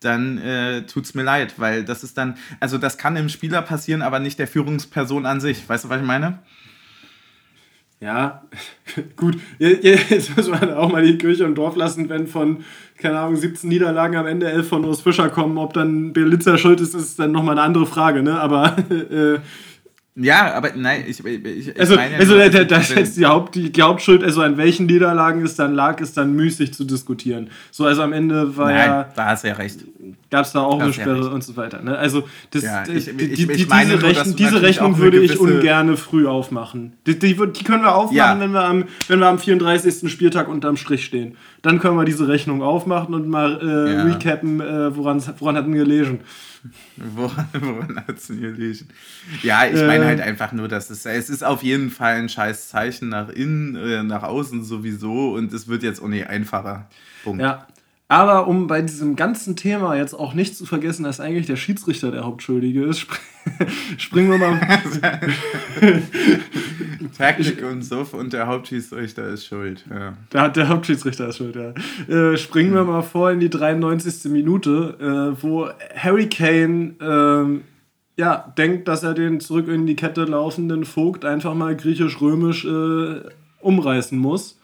[0.00, 4.02] dann äh, es mir leid, weil das ist dann, also das kann dem Spieler passieren,
[4.02, 5.68] aber nicht der Führungsperson an sich.
[5.68, 6.38] Weißt du, was ich meine?
[7.98, 8.42] Ja,
[9.16, 9.38] gut.
[9.58, 12.64] Jetzt muss man auch mal die Kirche im Dorf lassen, wenn von,
[12.98, 15.56] keine Ahnung, 17 Niederlagen am Ende 11 von Urs Fischer kommen.
[15.56, 18.38] Ob dann Belitzer schuld ist, ist dann nochmal eine andere Frage, ne?
[18.38, 19.38] Aber äh,
[20.18, 23.54] Ja, aber nein, ich, ich, ich also, meine, also da, da ist jetzt die, Haupt,
[23.54, 27.50] die, die Hauptschuld, also an welchen Niederlagen es dann lag, ist dann müßig zu diskutieren.
[27.70, 29.08] So, also am Ende war nein, ja.
[29.14, 29.80] da hast du ja recht.
[30.30, 31.32] Gab es da auch Da eine ja Sperre recht.
[31.32, 31.82] und so weiter.
[31.82, 31.98] Ne?
[31.98, 35.98] Also das, Ja, ich- die, ich- ich diese, nur, du diese Rechnung würde ich ungerne
[35.98, 36.94] früh aufmachen.
[37.06, 38.40] Die, die, die können wir aufmachen, Ja.
[38.40, 40.10] wenn, wir am, wenn wir am 34.
[40.10, 41.36] Spieltag unterm Strich stehen.
[41.66, 44.02] Dann können wir diese Rechnung aufmachen und mal äh, Ja.
[44.04, 46.20] recappen, äh, woran, woran hatten wir gelesen.
[46.96, 48.88] Woran, woran hat es denn gelegen?
[49.42, 49.86] Ja, ich Äh.
[49.86, 53.28] meine halt einfach nur, dass es, es ist auf jeden Fall ein scheiß Zeichen nach
[53.28, 56.86] innen, äh, nach außen sowieso und es wird jetzt auch nicht einfacher.
[57.24, 57.42] Punkt.
[57.42, 57.66] Ja.
[58.08, 62.12] Aber um bei diesem ganzen Thema jetzt auch nicht zu vergessen, dass eigentlich der Schiedsrichter
[62.12, 63.16] der Hauptschuldige ist, spr
[63.98, 64.60] springen wir mal.
[67.18, 69.84] Taktik und Suff und der Hauptschiedsrichter ist schuld.
[69.90, 70.16] Ja.
[70.30, 71.72] Da hat der Hauptschiedsrichter ist schuld, ja.
[72.12, 74.30] Äh, springen wir mal vor in die 93.
[74.30, 74.96] Minute,
[75.38, 77.62] äh, wo Harry Kane ähm,
[78.16, 83.20] ja, denkt, dass er den zurück in die Kette laufenden Vogt einfach mal griechisch-römisch äh,
[83.60, 84.58] umreißen muss.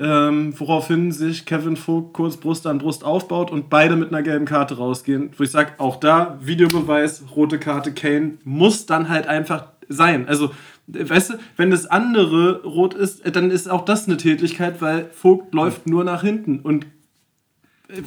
[0.00, 4.44] Ähm, woraufhin sich Kevin Vogt kurz Brust an Brust aufbaut und beide mit einer gelben
[4.44, 5.30] Karte rausgehen.
[5.36, 10.26] Wo ich sage, auch da, Videobeweis, rote Karte Kane, muss dann halt einfach sein.
[10.28, 10.50] Also,
[10.88, 15.10] weißt du, wenn das andere rot ist, äh, dann ist auch das eine Tätigkeit, weil
[15.14, 16.86] Vogt läuft nur nach hinten und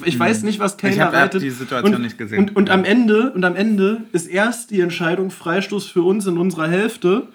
[0.04, 1.40] ich weiß nicht, was Kane Ich hab- da hab reitet.
[1.42, 2.40] die Situation und, nicht gesehen.
[2.40, 6.36] Und, und am Ende und am Ende ist erst die Entscheidung Freistoß für uns in
[6.36, 7.28] unserer Hälfte.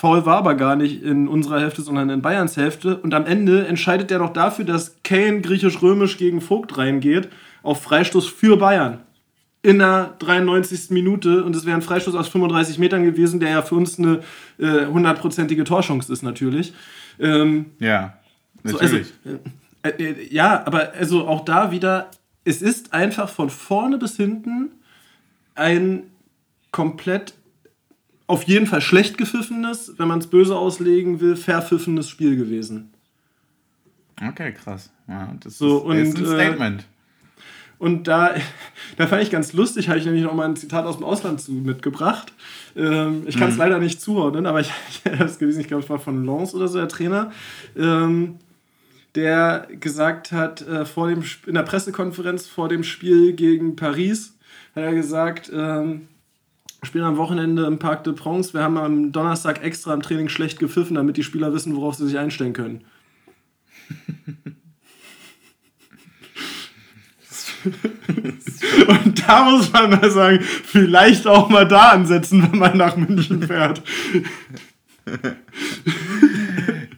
[0.00, 2.96] Foul war aber gar nicht in unserer Hälfte, sondern in Bayerns Hälfte.
[2.96, 7.28] Und am Ende entscheidet er noch dafür, dass Kane griechisch-römisch gegen Vogt reingeht,
[7.62, 9.00] auf Freistoß für Bayern.
[9.60, 10.88] In der 93.
[10.88, 11.44] Minute.
[11.44, 14.20] Und es wäre ein Freistoß aus 35 Metern gewesen, der ja für uns eine
[14.58, 16.72] äh, hundertprozentige Torchance ist, natürlich.
[17.18, 18.14] Ähm, Ja,
[18.64, 19.12] so, also, natürlich.
[19.82, 22.10] äh, äh, ja, aber also auch da wieder,
[22.46, 24.70] es ist einfach von vorne bis hinten
[25.54, 26.04] ein
[26.70, 27.34] komplett
[28.30, 32.90] auf jeden Fall schlecht gepfiffenes, wenn man es böse auslegen will, verpfiffenes Spiel gewesen.
[34.26, 34.90] okay, krass.
[35.08, 36.86] Ja, das So, ist, und, ist ein äh, Statement.
[37.78, 38.34] Und da,
[38.96, 41.40] da fand ich ganz lustig, habe ich nämlich noch mal ein Zitat aus dem Ausland
[41.40, 42.32] zu mitgebracht.
[42.76, 44.70] Ähm, ich kann es leider nicht zuordnen, aber ich,
[45.04, 47.32] ich habe es gelesen, ich glaube, es war von Lens oder so, der Trainer,
[47.76, 48.36] ähm,
[49.16, 54.36] der gesagt hat, äh, vor dem, in der Pressekonferenz vor dem Spiel gegen Paris,
[54.76, 56.06] hat er gesagt, ähm,
[56.82, 60.58] spielen am Wochenende im Parc de Princes, wir haben am Donnerstag extra im Training schlecht
[60.58, 62.84] gepfiffen, damit die Spieler wissen, worauf sie sich einstellen können.
[68.86, 73.42] Und da muss man mal sagen, vielleicht auch mal da ansetzen, wenn man nach München
[73.42, 73.82] fährt.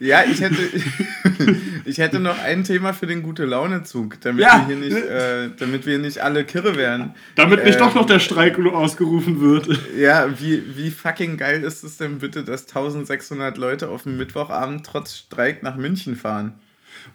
[0.04, 0.56] Ja, ich hätte,
[1.84, 4.66] ich hätte noch ein Thema für den Gute-Laune-Zug, damit, Ja.
[4.66, 7.14] wir hier nicht, äh, damit wir nicht alle kirre werden.
[7.36, 9.68] Damit nicht Ähm, doch noch der Streik ausgerufen wird.
[9.96, 14.84] Ja, wie, wie fucking geil ist es denn bitte, dass 1600 Leute auf dem Mittwochabend
[14.84, 16.54] trotz Streik nach München fahren?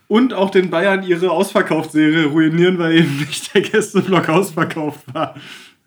[0.08, 5.36] Und auch den Bayern ihre Ausverkaufsserie ruinieren, weil eben nicht der Gästeblock ausverkauft war.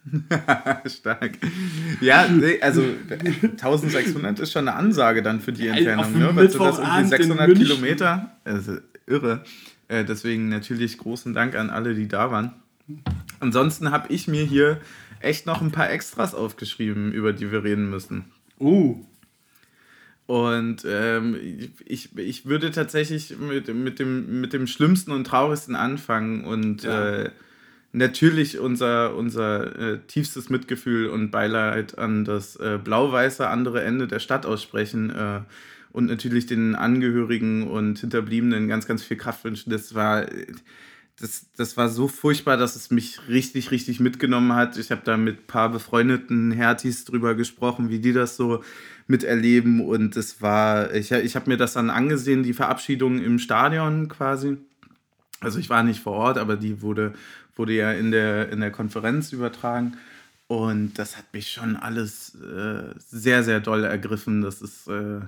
[0.87, 1.33] Stark.
[2.01, 6.05] Ja, nee, also 1600 ist schon eine Ansage dann für die Entfernung.
[6.05, 6.31] auf Ne?
[6.35, 7.67] Was sind das Mittwochabend irgendwie in 600 München.
[7.67, 8.37] Kilometer?
[8.45, 9.45] Also irre.
[9.89, 12.53] Äh, deswegen natürlich großen Dank an alle, die da waren.
[13.41, 14.81] Ansonsten habe ich mir hier
[15.21, 18.25] echt noch ein paar Extras aufgeschrieben, über die wir reden müssen.
[18.59, 18.97] Oh.
[20.27, 21.37] Und ähm,
[21.85, 27.23] ich, ich würde tatsächlich mit, mit, dem, mit dem Schlimmsten und Traurigsten anfangen und Ja.
[27.25, 27.31] äh,
[27.93, 34.21] natürlich unser, unser äh, tiefstes Mitgefühl und Beileid an das äh, blau-weiße andere Ende der
[34.21, 35.41] Stadt aussprechen äh,
[35.93, 39.71] und natürlich den Angehörigen und Hinterbliebenen ganz, ganz viel Kraft wünschen.
[39.71, 40.27] Das war,
[41.19, 44.77] das, das war so furchtbar, dass es mich richtig, richtig mitgenommen hat.
[44.79, 48.63] Ich habe da mit ein paar befreundeten Hertis drüber gesprochen, wie die das so
[49.09, 49.81] miterleben.
[49.81, 54.59] Und es war, ich, ich habe mir das dann angesehen, die Verabschiedung im Stadion quasi.
[55.41, 57.15] Also ich war nicht vor Ort, aber die wurde,
[57.61, 59.99] wurde ja in der, in der Konferenz übertragen.
[60.49, 64.41] Und das hat mich schon alles äh, sehr, sehr doll ergriffen.
[64.41, 65.21] Das ist äh,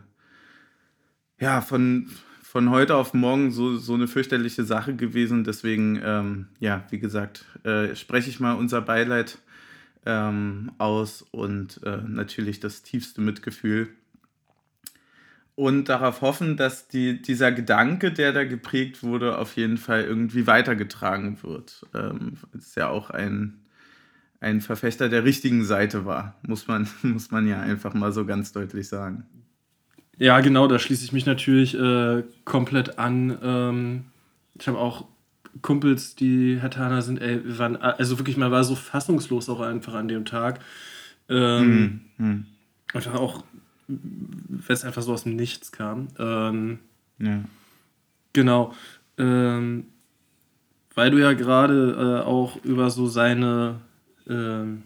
[1.39, 2.09] ja von,
[2.43, 5.45] von heute auf morgen so, so eine fürchterliche Sache gewesen.
[5.45, 9.39] Deswegen, ähm, ja, wie gesagt, äh, spreche ich mal unser Beileid
[10.07, 13.91] ähm, aus und äh, natürlich das tiefste Mitgefühl.
[15.55, 20.47] Und darauf hoffen, dass die, dieser Gedanke, der da geprägt wurde, auf jeden Fall irgendwie
[20.47, 21.87] weitergetragen wird.
[21.95, 23.61] Ähm, ist ja auch ein,
[24.41, 28.53] ein Verfechter der richtigen Seite war, muss man, muss man ja einfach mal so ganz
[28.53, 29.27] deutlich sagen.
[30.17, 33.39] Ja, genau, da schließe ich mich natürlich äh, komplett an.
[33.43, 34.05] Ähm,
[34.59, 35.07] ich habe auch
[35.61, 40.09] Kumpels, die Hertaner sind, ey, waren, also wirklich, man war so fassungslos auch einfach an
[40.09, 40.61] dem Tag.
[41.29, 42.47] Ähm, Hm.
[42.95, 43.45] Und war auch
[43.89, 46.09] weil es einfach so aus dem Nichts kam.
[46.19, 46.79] Ähm,
[47.19, 47.45] Ja.
[48.33, 48.75] Genau.
[49.19, 49.87] Ähm,
[50.95, 53.81] weil du ja gerade äh, auch über so seine
[54.29, 54.83] ähm,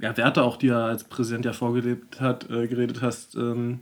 [0.00, 3.34] ja, Werte, auch die er als Präsident ja vorgelebt hat, äh, geredet hast.
[3.36, 3.80] Ähm,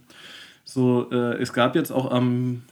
[0.65, 2.63] so, äh, es gab jetzt auch am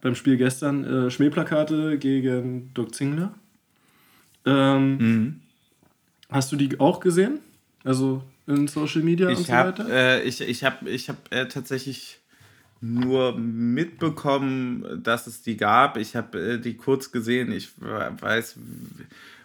[0.00, 3.34] beim Spiel gestern äh, Schmähplakate gegen Dirk Zingler.
[4.44, 5.40] Ähm, Mhm.
[6.30, 7.40] Hast du die auch gesehen?
[7.84, 9.86] Also in Social Media und Ich so habe weiter?
[9.90, 12.18] äh, ich, ich hab, ich hab, äh, tatsächlich
[12.80, 15.96] nur mitbekommen, dass es die gab.
[15.96, 17.52] Ich habe äh, die kurz gesehen.
[17.52, 18.56] Ich we- weiß,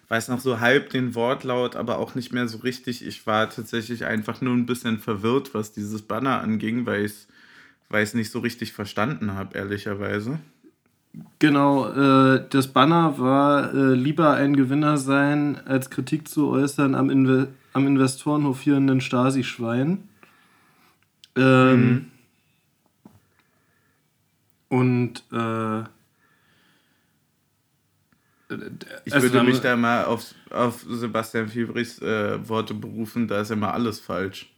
[0.07, 3.05] weiß noch so halb den Wortlaut, aber auch nicht mehr so richtig.
[3.05, 7.25] Ich war tatsächlich einfach nur ein bisschen verwirrt, was dieses Banner anging, weil ich
[7.89, 10.39] es nicht so richtig verstanden habe, ehrlicherweise.
[11.39, 17.09] Genau, äh, das Banner war äh, lieber ein Gewinner sein, als Kritik zu äußern am,
[17.09, 20.07] Inve am Investoren hofierenden Stasi-Schwein.
[21.35, 22.11] Ähm,
[24.73, 25.83] Und äh,
[29.05, 33.51] Ich also würde mich da mal auf, auf Sebastian Fiebris äh, Worte berufen, da ist
[33.51, 34.51] immer alles falsch.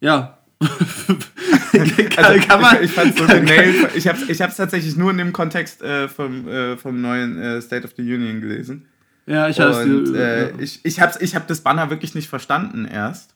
[0.00, 0.38] Ja.
[0.60, 3.24] kann, Also, kann man, ich, ich so.
[3.94, 7.84] Ich habe hab's tatsächlich nur in dem Kontext äh, vom, äh, vom neuen äh, State
[7.84, 8.88] of the Union gelesen.
[9.28, 13.34] Ja, ich dir- äh, ich, ich habe ich hab das Banner wirklich nicht verstanden erst.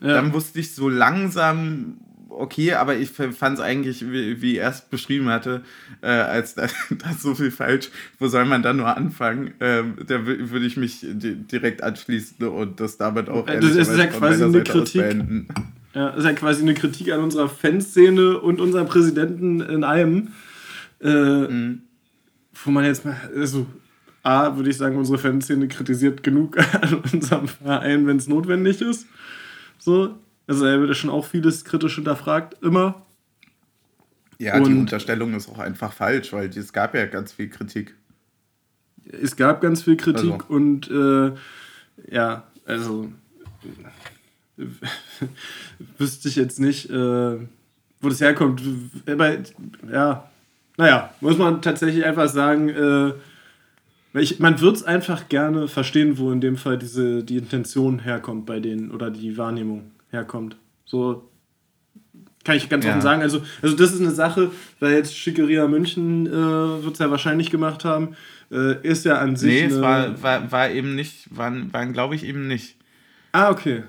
[0.00, 0.14] ja.
[0.14, 1.98] Dann wusste ich so langsam,
[2.28, 5.62] okay, aber ich fand es eigentlich, wie, wie er es beschrieben hatte,
[6.02, 7.88] äh, als da, da ist so viel falsch,
[8.18, 9.52] wo soll man da nur anfangen?
[9.60, 13.76] Ähm, da wü- würde ich mich di direkt anschließen und das damit auch Äh, das
[13.76, 15.02] ist ja quasi eine Seite Kritik.
[15.94, 20.28] Ja, ist ja quasi eine Kritik an unserer Fanszene und unserem Präsidenten in einem.
[21.00, 21.82] Äh, Mhm.
[22.64, 23.66] Wo man jetzt mal, also,
[24.26, 29.06] A, würde ich sagen, unsere Fanszene kritisiert genug an unserem Verein, wenn es notwendig ist.
[29.78, 30.16] So.
[30.48, 33.02] Also, er wird ja schon auch vieles kritisch hinterfragt, immer.
[34.38, 37.94] Ja, die Und- Unterstellung ist auch einfach falsch, weil es gab ja ganz viel Kritik.
[39.10, 40.44] Es gab ganz viel Kritik Also.
[40.48, 41.32] und äh,
[42.12, 43.08] ja, also
[45.98, 47.38] wüsste ich jetzt nicht, äh,
[48.00, 48.62] wo das herkommt.
[49.08, 49.36] Aber
[49.90, 50.28] ja,
[50.76, 53.12] naja, muss man tatsächlich einfach sagen, äh,
[54.16, 57.98] weil ich, man wird es einfach gerne verstehen, wo in dem Fall diese, die Intention
[57.98, 60.56] herkommt bei denen oder die Wahrnehmung herkommt.
[60.86, 61.28] So
[62.42, 62.92] kann ich ganz Ja.
[62.92, 63.20] offen sagen.
[63.20, 67.50] Also, also das ist eine Sache, weil jetzt Schickeria München äh, wird es ja wahrscheinlich
[67.50, 68.16] gemacht haben,
[68.50, 72.14] äh, ist ja an sich Nee, es war, war, war eben nicht, waren, waren glaube
[72.14, 72.76] ich eben nicht.
[73.32, 73.82] Ah, okay.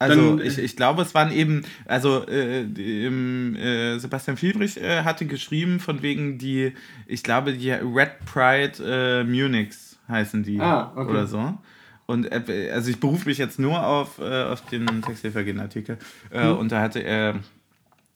[0.00, 5.02] Also Dann- ich, ich glaube, es waren eben, also äh, im, äh, Sebastian Friedrich äh,
[5.02, 6.72] hatte geschrieben von wegen die,
[7.06, 11.10] ich glaube die Red Pride äh, Munichs heißen die Ah, okay.
[11.10, 11.58] oder so.
[12.06, 15.98] Und äh, also ich berufe mich jetzt nur auf, äh, auf den Textilvergehen-Artikel
[16.32, 16.58] äh, Mhm.
[16.58, 17.34] und da hatte er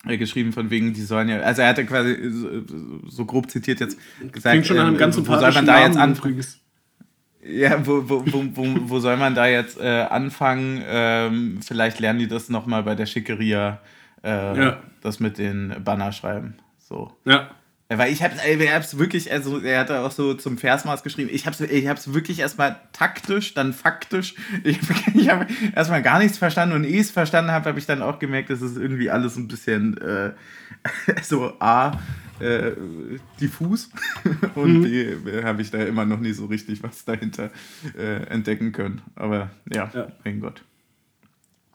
[0.06, 2.48] äh, geschrieben von wegen, die sollen ja, also er hatte quasi so,
[3.08, 3.98] so grob zitiert jetzt
[4.32, 6.42] gesagt, Klingt schon nach einem äh, ganz wo soll man da jetzt anfangen?
[7.44, 10.82] Ja, wo, wo, wo, wo, soll man da jetzt äh, anfangen?
[10.86, 13.80] Ähm, vielleicht lernen die das nochmal bei der Schickeria,
[14.22, 14.28] äh,
[14.58, 14.78] Ja.
[15.02, 16.54] das mit den Banner schreiben.
[16.78, 17.12] So.
[17.24, 17.50] Ja.
[17.90, 21.02] Ja, Weil ich hab's, ich hab's wirklich, also er hat da auch so zum Versmaß
[21.02, 24.34] geschrieben, ich hab's, ich hab's wirklich erstmal taktisch, dann faktisch,
[24.64, 24.78] ich,
[25.14, 28.00] ich habe erstmal gar nichts verstanden und ehe ich es verstanden habe, habe ich dann
[28.00, 30.32] auch gemerkt, dass es irgendwie alles ein bisschen äh,
[31.22, 31.98] so A,
[32.40, 32.72] äh,
[33.40, 33.90] diffus
[34.54, 34.82] und Mhm.
[34.82, 37.50] B, äh, habe ich da immer noch nicht so richtig was dahinter
[37.96, 39.02] äh, entdecken können.
[39.16, 40.08] Aber ja, Ja.
[40.24, 40.62] mein Gott.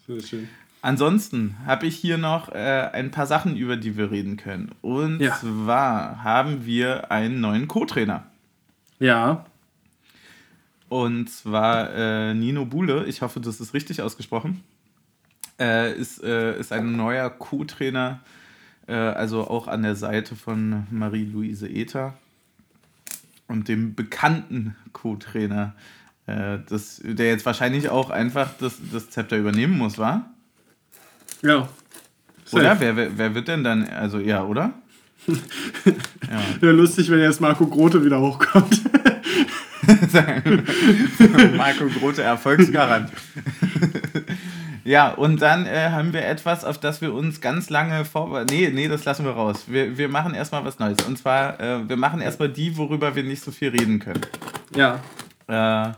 [0.08, 0.48] Sehr schön.
[0.82, 4.72] Ansonsten habe ich hier noch äh, ein paar Sachen, über die wir reden können.
[4.82, 5.36] Und Ja.
[5.40, 8.26] zwar haben wir einen neuen Co-Trainer.
[9.00, 9.46] Ja.
[10.90, 14.64] Und zwar äh, Nino Bule, ich hoffe, das ist richtig ausgesprochen,
[15.60, 18.28] äh, ist, ist ein neuer Co-Trainer, äh,
[18.94, 22.14] also auch an der Seite von Marie-Louise Ether
[23.48, 25.74] und dem bekannten Co-Trainer,
[26.26, 30.30] äh, das- der jetzt wahrscheinlich auch einfach das, das Zepter übernehmen muss, war?
[31.42, 31.68] Ja.
[32.52, 32.64] Oder?
[32.64, 32.80] Safe.
[32.80, 34.74] Wer, wer, wer wird denn dann, also ja, oder?
[36.62, 38.82] Wäre lustig, wenn jetzt Marco Grote wieder hochkommt.
[41.58, 43.12] Marco Grote, Erfolgsgarant.
[44.88, 48.56] ja, und dann äh, haben wir etwas, auf das wir uns ganz lange vorbereiten.
[48.56, 49.66] Nee, nee, das lassen wir raus.
[49.68, 51.00] Wir, wir machen erstmal was Neues.
[51.06, 54.22] Und zwar, äh, wir machen erstmal die, worüber wir nicht so viel reden können.
[54.74, 55.02] ja.
[55.48, 55.94] Äh,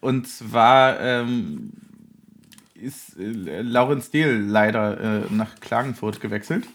[0.00, 1.70] und zwar ähm,
[2.74, 6.66] ist äh, Laurenz Dehl leider äh, nach Klagenfurt gewechselt.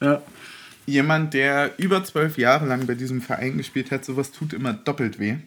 [0.00, 0.22] Ja.
[0.86, 5.18] Jemand, der über zwölf Jahre lang bei diesem Verein gespielt hat, sowas tut immer doppelt
[5.18, 5.38] weh.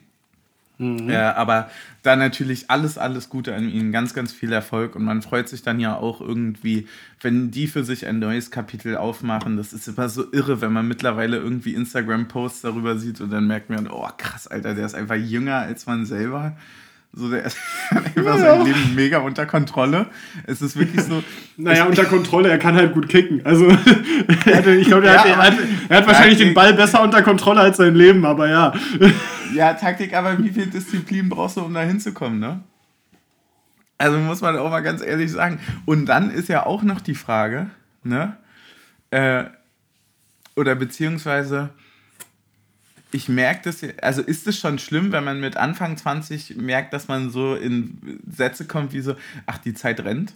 [0.83, 1.09] Mhm.
[1.09, 1.69] Äh, aber
[2.01, 5.63] dann natürlich alles, alles Gute an ihnen, ganz, ganz viel Erfolg und man freut sich
[5.63, 6.87] dann ja auch irgendwie,
[7.21, 9.55] wenn die für sich ein neues Kapitel aufmachen.
[9.57, 13.69] Das ist immer so irre, wenn man mittlerweile irgendwie Instagram-Posts darüber sieht und dann merkt
[13.69, 16.57] man, oh krass, Alter, der ist einfach jünger als man selber.
[17.15, 17.57] So, der ist
[17.91, 18.37] einfach ja.
[18.37, 20.07] sein Leben mega unter Kontrolle.
[20.47, 21.23] Es ist wirklich so.
[21.57, 23.45] naja, unter Kontrolle, er kann halt gut kicken.
[23.45, 25.53] Also, ich glaube, er, ja, hat,
[25.89, 28.73] er hat wahrscheinlich den Ball besser unter Kontrolle als sein Leben, aber ja.
[29.53, 32.61] ja, Taktik, aber wie viel Disziplin brauchst du, um da hinzukommen, ne?
[33.99, 35.59] Also muss man auch mal ganz ehrlich sagen.
[35.85, 37.67] Und dann ist ja auch noch die Frage,
[38.03, 38.37] ne?
[39.11, 39.45] Äh,
[40.55, 41.69] oder beziehungsweise
[43.13, 47.07] ich merke das, also ist es schon schlimm, wenn man mit Anfang 20 merkt, dass
[47.07, 50.33] man so in Sätze kommt wie so, ach, die Zeit rennt?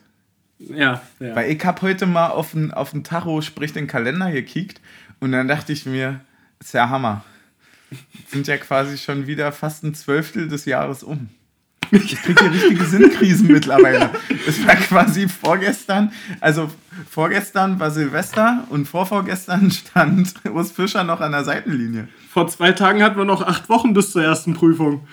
[0.59, 1.01] Ja.
[1.19, 1.35] ja.
[1.35, 4.81] Weil ich habe heute mal auf den, auf den Tacho, sprich den Kalender gekickt
[5.19, 6.21] und dann dachte ich mir,
[6.59, 7.23] ist ja Hammer.
[8.27, 11.29] sind ja quasi schon wieder fast ein Zwölftel des Jahres um.
[11.91, 14.09] Ich kriege hier richtige Sinnkrisen mittlerweile.
[14.47, 16.69] Es war quasi vorgestern, also
[17.09, 22.07] vorgestern war Silvester und vorvorgestern stand Urs Fischer noch an der Seitenlinie.
[22.29, 25.05] Vor zwei Tagen hatten wir noch acht Wochen bis zur ersten Prüfung.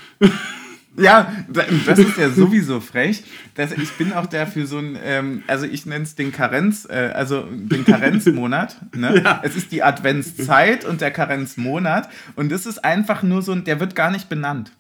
[0.97, 3.25] Ja, das ist ja sowieso frech.
[3.55, 6.87] Dass ich bin auch der für so ein, ähm, also ich nenne es den Karenz,
[6.89, 8.77] äh, also den Karenzmonat.
[8.95, 9.15] Ne?
[9.25, 9.41] Ja.
[9.43, 12.09] Es ist die Adventszeit und der Karenzmonat.
[12.37, 14.73] Und das ist einfach nur so ein, der wird gar nicht benannt.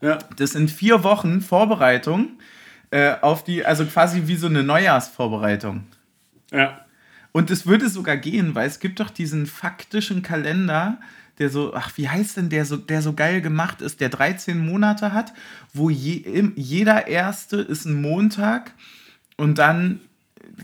[0.00, 0.18] Ja.
[0.36, 2.30] Das sind vier Wochen Vorbereitung
[2.90, 5.84] äh, auf die, also quasi wie so eine Neujahrsvorbereitung.
[6.52, 6.84] Ja.
[7.32, 10.98] Und es würde sogar gehen, weil es gibt doch diesen faktischen Kalender,
[11.38, 14.58] der so, ach, wie heißt denn der so, der so geil gemacht ist, der 13
[14.58, 15.32] Monate hat,
[15.72, 18.72] wo je, jeder erste ist ein Montag
[19.36, 20.00] und dann,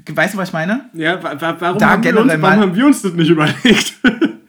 [0.08, 0.88] weißt du, was ich meine?
[0.94, 3.94] Ja, warum, da haben, wir uns, warum haben wir uns das nicht überlegt?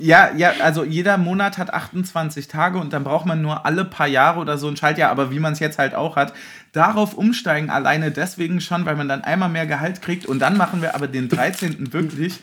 [0.00, 4.06] Ja, ja, also jeder Monat hat 28 Tage und dann braucht man nur alle paar
[4.06, 6.32] Jahre oder so ein Schaltjahr, aber wie man es jetzt halt auch hat,
[6.72, 10.82] darauf umsteigen alleine deswegen schon, weil man dann einmal mehr Gehalt kriegt und dann machen
[10.82, 11.92] wir aber den 13.
[11.92, 12.40] wirklich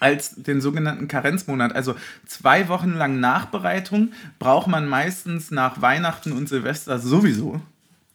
[0.00, 1.74] als den sogenannten Karenzmonat.
[1.74, 1.94] Also
[2.26, 7.60] zwei Wochen lang Nachbereitung braucht man meistens nach Weihnachten und Silvester sowieso.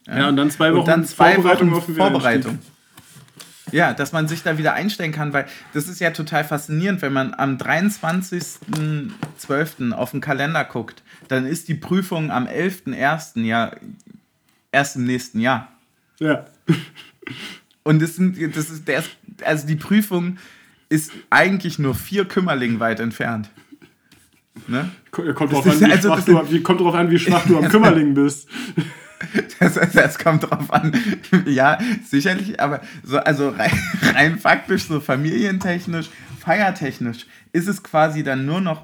[0.08, 1.72] Ja, und dann zwei Wochen und dann zwei Vorbereitung.
[1.72, 2.60] Wochen Vorbereitung.
[3.76, 7.12] Ja, dass man sich da wieder einstellen kann, weil das ist ja total faszinierend, wenn
[7.12, 9.92] man am 23.12.
[9.92, 13.44] auf den Kalender guckt, dann ist die Prüfung am 11.01.
[13.44, 13.76] ja
[14.72, 15.74] erst im nächsten Jahr.
[16.20, 16.46] Ja.
[17.84, 19.04] Und das sind, das ist, der
[19.44, 20.38] also die Prüfung
[20.88, 23.50] ist eigentlich nur vier Kümmerlingen weit entfernt.
[24.68, 24.90] Ne?
[25.12, 27.68] Kommt drauf, an, wie, also, schwach du, wie, kommt drauf an, wie schwach du am
[27.70, 28.50] Kümmerling bist.
[29.60, 30.94] Das, das, kommt drauf an.
[31.46, 33.72] Ja, sicherlich, aber so, also rein,
[34.14, 38.84] rein faktisch, so familientechnisch, feiertechnisch, ist es quasi dann nur noch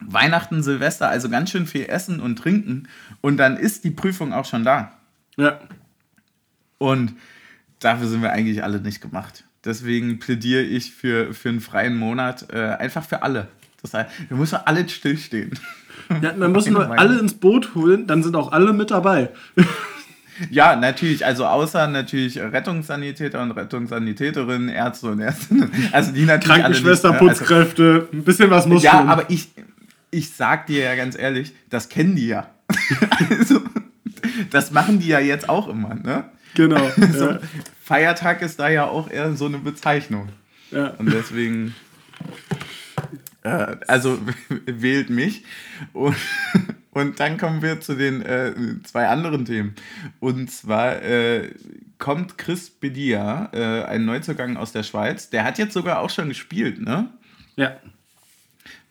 [0.00, 2.88] Weihnachten, Silvester, also ganz schön viel Essen und Trinken
[3.20, 4.92] und dann ist die Prüfung auch schon da.
[5.36, 5.60] Ja.
[6.78, 7.14] Und
[7.78, 9.44] dafür sind wir eigentlich alle nicht gemacht.
[9.64, 13.48] Deswegen plädiere ich für, für einen freien Monat, äh, einfach für alle.
[13.82, 15.58] Das heißt, wir müssen alle stillstehen.
[16.20, 19.30] Ja, man muss nur alle ins Boot holen, dann sind auch alle mit dabei.
[20.50, 21.24] Ja, natürlich.
[21.24, 25.70] Also außer natürlich Rettungssanitäter und Rettungssanitäterinnen, Ärzte und Ärztinnen.
[25.92, 27.28] Also die natürlich Krankenschwester, nicht, ne?
[27.28, 29.50] also, Putzkräfte, ein bisschen was muss Ja, aber ich,
[30.10, 32.48] ich sag dir ja ganz ehrlich, das kennen die ja.
[33.30, 33.60] also,
[34.50, 36.24] das machen die ja jetzt auch immer, ne?
[36.54, 36.80] Genau.
[37.00, 37.40] Also, ja.
[37.82, 40.28] Feiertag ist da ja auch eher so eine Bezeichnung.
[40.70, 40.88] Ja.
[40.98, 41.74] Und deswegen
[43.42, 44.18] äh, also
[44.66, 45.44] wählt mich.
[45.92, 46.16] Und,
[46.90, 49.74] und dann kommen wir zu den äh, zwei anderen Themen.
[50.20, 51.54] Und zwar äh,
[51.98, 55.30] kommt Chris Bedia, äh, ein Neuzugang aus der Schweiz.
[55.30, 57.10] Der hat jetzt sogar auch schon gespielt, ne?
[57.56, 57.76] Ja.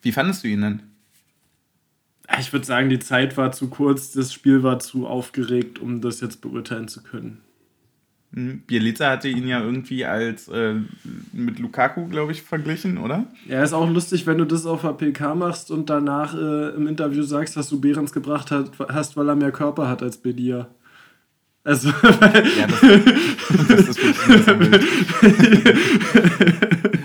[0.02, 0.84] Wie fandest du ihn denn?
[2.40, 6.22] Ich würde sagen, die Zeit war zu kurz, das Spiel war zu aufgeregt, um das
[6.22, 7.42] jetzt beurteilen zu können.
[8.34, 10.76] Hm, Bielica hatte ihn ja irgendwie als äh,
[11.34, 13.26] mit Lukaku, glaube ich, verglichen, oder?
[13.48, 16.88] Ja, ist auch lustig, wenn du das auf der PK machst und danach äh, im
[16.88, 20.70] Interview sagst, dass du Behrens gebracht hat, hast, weil er mehr Körper hat als Bedia.
[21.64, 22.82] Also, ja, das,
[23.68, 25.76] das ist wirklich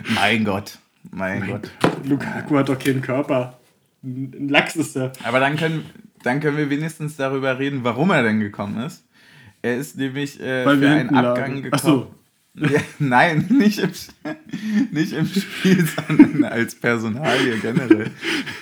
[0.14, 0.78] Mein Gott.
[1.10, 1.70] Mein, mein Gott.
[2.04, 3.58] Lukaku hat doch keinen Körper.
[4.02, 5.12] Ein Lachs ist er.
[5.24, 5.84] Aber dann können,
[6.22, 9.05] dann können wir wenigstens darüber reden, warum er denn gekommen ist.
[9.66, 11.72] Er ist nämlich äh, für einen Abgang gekommen.
[11.72, 12.14] Ach so.
[12.54, 13.90] Ja, nein, nicht im,
[14.92, 18.12] nicht im Spiel, sondern als Personalie generell.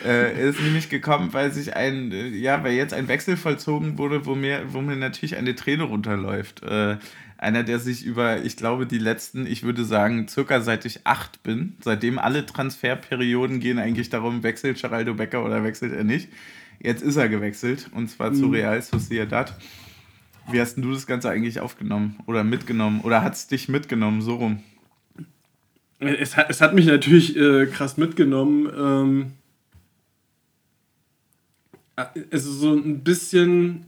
[0.02, 3.98] äh, er ist nämlich gekommen, weil sich ein, äh, ja, weil jetzt ein Wechsel vollzogen
[3.98, 6.62] wurde, wo mir, wo mir natürlich eine Träne runterläuft.
[6.62, 6.96] Äh,
[7.36, 11.42] einer, der sich über, ich glaube, die letzten, ich würde sagen, circa seit ich acht
[11.42, 16.30] bin, seitdem alle Transferperioden gehen eigentlich darum, wechselt Geraldo Becker oder wechselt er nicht
[16.84, 18.34] Jetzt ist er gewechselt und zwar mhm.
[18.34, 19.54] zu Real Sociedad.
[20.50, 23.00] Wie hast du das Ganze eigentlich aufgenommen oder mitgenommen?
[23.02, 24.62] Oder hat es dich mitgenommen, so rum?
[25.98, 28.70] Es hat, es hat mich natürlich äh, krass mitgenommen.
[28.76, 29.32] Ähm,
[32.30, 33.86] also so ein bisschen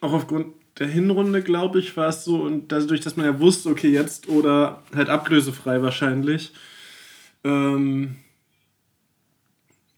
[0.00, 2.42] auch aufgrund der Hinrunde, glaube ich, war es so.
[2.42, 6.52] Und dadurch, dass man ja wusste, okay, jetzt oder halt ablösefrei wahrscheinlich,
[7.44, 8.16] ähm,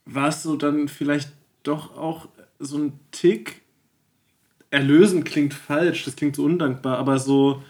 [0.05, 1.33] war es so dann vielleicht
[1.63, 2.29] doch auch
[2.59, 3.63] so ein Tick.
[4.71, 7.63] Erlösen klingt falsch, das klingt so undankbar, aber so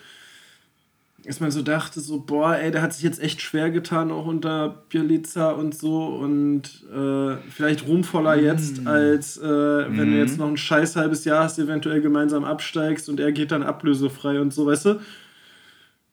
[1.28, 4.24] dass man so dachte, so, boah, ey, der hat sich jetzt echt schwer getan, auch
[4.24, 8.44] unter Bielica und so und äh, vielleicht ruhmvoller mm.
[8.44, 10.12] jetzt, als äh, wenn mm.
[10.12, 13.62] du jetzt noch ein scheiß halbes Jahr hast, eventuell gemeinsam absteigst und er geht dann
[13.62, 15.00] ablösefrei und so, weißt du?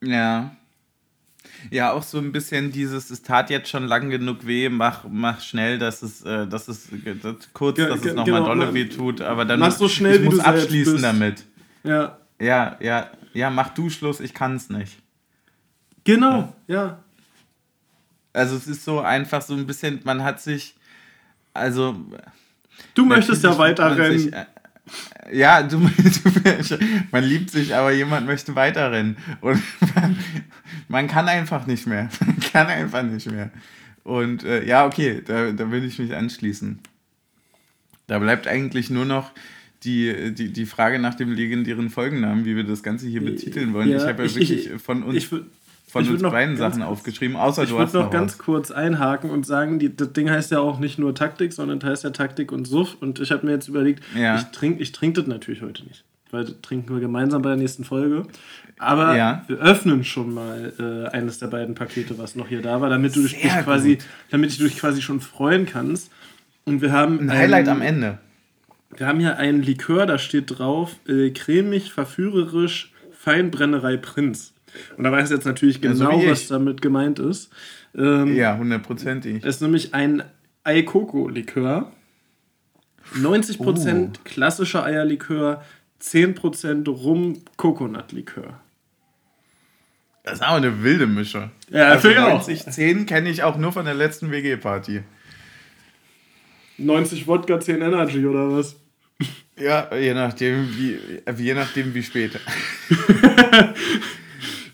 [0.02, 0.58] Ja.
[1.72, 5.42] Ja, auch so ein bisschen dieses, es tat jetzt schon lang genug weh, mach, mach
[5.42, 6.90] schnell, dass es, äh, dass es
[7.22, 10.22] dass, kurz, dass es nochmal genau, dolle weh tut, aber dann mach so schnell, ich
[10.22, 11.46] wie muss du abschließen damit.
[11.84, 12.18] Ja.
[12.40, 14.98] Ja, ja, ja, mach du Schluss, ich kann es nicht.
[16.04, 16.76] Genau, ja.
[16.76, 17.04] ja.
[18.34, 20.76] Also es ist so einfach so ein bisschen, man hat sich,
[21.54, 21.96] also...
[22.94, 24.20] Du möchtest ja weiterrennen.
[24.20, 24.46] Sich, äh,
[25.32, 26.80] ja, du, du,
[27.12, 29.18] man liebt sich, aber jemand möchte weiterrennen.
[29.42, 29.62] Und
[29.96, 30.18] man,
[30.88, 32.10] man kann einfach nicht mehr.
[32.20, 33.52] Man kann einfach nicht mehr.
[34.04, 36.80] Und äh, ja, okay, da, da will ich mich anschließen.
[38.08, 39.32] Da bleibt eigentlich nur noch
[39.84, 43.90] die, die, die Frage nach dem legendären Folgennamen, wie wir das Ganze hier betiteln wollen.
[43.90, 45.18] Ja, ich habe ja ich, wirklich ich, von uns.
[45.18, 45.30] Ich,
[46.04, 48.40] von uns beiden Sachen kurz, aufgeschrieben, außer ich du hast noch, noch ganz was.
[48.40, 51.90] kurz einhaken und sagen, die, das Ding heißt ja auch nicht nur Taktik, sondern das
[51.90, 52.98] heißt ja Taktik und Suff.
[53.00, 54.36] Und ich habe mir jetzt überlegt, ja.
[54.36, 57.58] ich trinke ich trink das natürlich heute nicht, weil das trinken wir gemeinsam bei der
[57.58, 58.26] nächsten Folge.
[58.78, 59.44] Aber ja.
[59.48, 63.16] wir öffnen schon mal äh, eines der beiden Pakete, was noch hier da war, damit
[63.16, 64.00] du dich quasi,
[64.32, 66.12] damit du dich quasi schon freuen kannst.
[66.66, 68.18] Und wir haben ein Highlight am Ende.
[68.98, 74.55] Wir haben hier einen Likör, da steht drauf, äh, cremig, verführerisch, Feinbrennerei Prinz.
[74.98, 77.50] Und da weiß jetzt natürlich genau, ja, so was damit gemeint ist.
[77.96, 79.44] Ähm, ja, hundertprozentig.
[79.44, 80.24] Es ist nämlich ein
[80.64, 81.92] Eikoko-Likör.
[83.14, 84.12] 90% oh.
[84.24, 85.64] klassischer Eierlikör,
[86.02, 88.60] 10% Rum-Coconut-Likör.
[90.24, 91.52] Das ist auch eine wilde Mische.
[91.70, 95.04] Ja, also 90, 10 kenne ich auch nur von der letzten WG-Party.
[96.80, 98.76] 90 Wodka, 10 Energy oder was?
[99.58, 101.00] Ja, je nachdem wie,
[101.38, 102.40] je nachdem wie spät.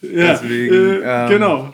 [0.02, 1.74] Ja, Deswegen, äh, ähm, genau.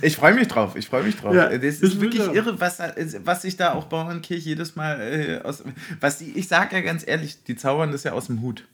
[0.00, 1.34] ich freue mich drauf, ich freue mich drauf.
[1.34, 2.78] Ja, das ist wirklich irre, was,
[3.24, 5.62] was sich da auch Bauernkirch jedes Mal äh, aus.
[6.00, 8.64] Was die, ich sage ja ganz ehrlich, die zaubern das ja aus dem Hut.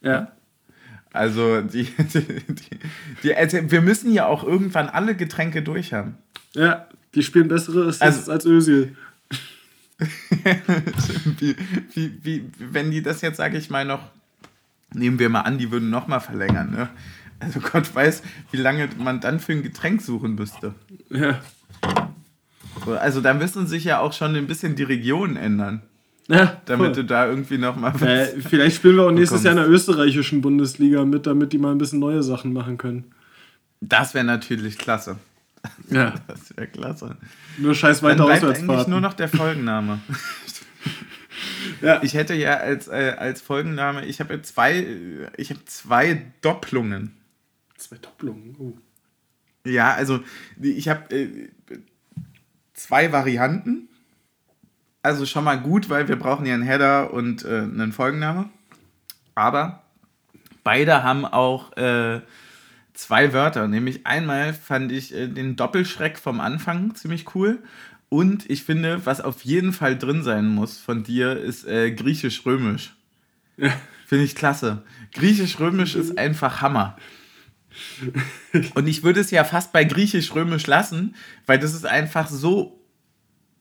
[0.00, 0.32] Ja.
[1.12, 2.78] Also, die, die, die,
[3.22, 6.16] die also wir müssen ja auch irgendwann alle Getränke durch haben.
[6.54, 8.96] Ja, die spielen bessere also, als Ösil.
[11.38, 11.56] wie,
[11.94, 14.00] wie, wie, wenn die das jetzt, sage ich mal, noch,
[14.94, 16.88] nehmen wir mal an, die würden nochmal verlängern, ne?
[17.40, 20.74] Also Gott weiß, wie lange man dann für ein Getränk suchen müsste.
[21.10, 21.40] Ja.
[23.00, 25.82] Also da müssen sich ja auch schon ein bisschen die Regionen ändern.
[26.28, 28.02] Ja, damit du da irgendwie nochmal was.
[28.02, 31.72] Äh, vielleicht spielen wir auch nächstes Jahr in der österreichischen Bundesliga mit, damit die mal
[31.72, 33.04] ein bisschen neue Sachen machen können.
[33.80, 35.16] Das wäre natürlich klasse.
[35.90, 36.14] Ja.
[36.26, 37.16] Das wäre klasse.
[37.56, 40.00] Nur scheiß weiter Dann bleibt eigentlich nur noch der Folgenname.
[41.82, 42.02] ja.
[42.02, 44.86] Ich hätte ja als, äh, als Folgenname, ich habe zwei,
[45.38, 47.17] ich habe zwei Doppelungen.
[47.78, 48.54] Zwei Doppelungen.
[48.58, 48.76] Oh.
[49.64, 50.20] Ja, also
[50.60, 51.48] ich habe äh,
[52.74, 53.88] zwei Varianten.
[55.02, 58.50] Also schon mal gut, weil wir brauchen ja einen Header und äh, einen Folgenname.
[59.34, 59.84] Aber
[60.64, 62.20] beide haben auch äh,
[62.94, 63.68] zwei Wörter.
[63.68, 67.62] Nämlich einmal fand ich äh, den Doppelschreck vom Anfang ziemlich cool.
[68.08, 72.96] Und ich finde, was auf jeden Fall drin sein muss von dir, ist äh, griechisch-römisch.
[73.56, 73.72] Ja.
[74.06, 74.82] Finde ich klasse.
[75.12, 76.96] Griechisch-römisch ist einfach Hammer.
[78.74, 81.14] Und ich würde es ja fast bei Griechisch-Römisch lassen,
[81.46, 82.80] weil das ist einfach so,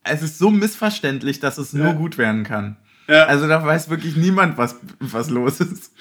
[0.03, 1.79] es ist so missverständlich, dass es ja.
[1.83, 2.77] nur gut werden kann.
[3.07, 3.25] Ja.
[3.25, 5.91] Also da weiß wirklich niemand, was, was los ist.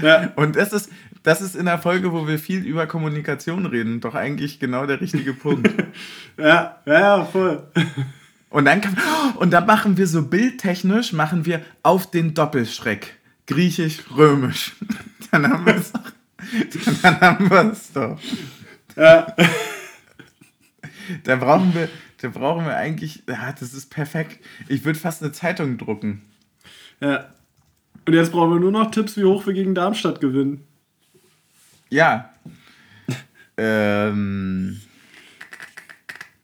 [0.00, 0.32] Ja.
[0.36, 0.90] Und das ist,
[1.22, 5.00] das ist in der Folge, wo wir viel über Kommunikation reden, doch eigentlich genau der
[5.00, 5.72] richtige Punkt.
[6.38, 7.66] ja, ja, voll.
[8.50, 8.96] Und dann, kann,
[9.36, 13.16] und dann machen wir so bildtechnisch, machen wir auf den Doppelschreck.
[13.46, 14.72] Griechisch-Römisch.
[15.30, 15.92] Dann haben wir es.
[17.02, 18.18] Dann haben wir es doch.
[18.96, 19.34] Ja.
[21.24, 21.88] Da brauchen wir,
[22.20, 24.44] da brauchen wir eigentlich, ja, das ist perfekt.
[24.68, 26.22] Ich würde fast eine Zeitung drucken.
[27.00, 27.30] Ja.
[28.06, 30.64] Und jetzt brauchen wir nur noch Tipps, wie hoch wir gegen Darmstadt gewinnen.
[31.90, 32.30] Ja.
[33.56, 34.80] ähm.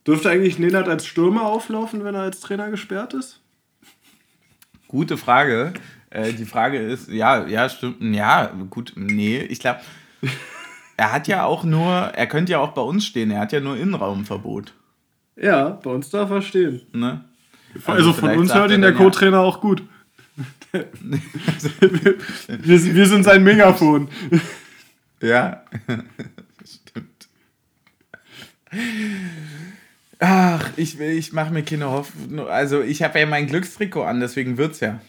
[0.06, 3.40] Dürfte eigentlich Nenad als Stürmer auflaufen, wenn er als Trainer gesperrt ist?
[4.88, 5.72] Gute Frage.
[6.12, 9.80] Äh, die Frage ist, ja, ja, stimmt, ja, gut, nee, ich glaube,
[10.96, 13.60] er hat ja auch nur, er könnte ja auch bei uns stehen, er hat ja
[13.60, 14.74] nur Innenraumverbot.
[15.36, 16.82] Ja, bei uns darf er stehen.
[16.92, 17.24] Ne?
[17.86, 19.42] Also, also von uns hört ihn der Co-Trainer ja.
[19.42, 19.82] auch gut.
[20.72, 22.14] wir,
[22.94, 24.08] wir, sind sein Megafon.
[25.20, 25.64] Ja,
[26.64, 27.28] stimmt.
[30.18, 32.48] Ach, ich, ich mache mir keine Hoffnung.
[32.48, 35.00] Also, ich habe ja mein Glückstrikot an, deswegen wird's ja.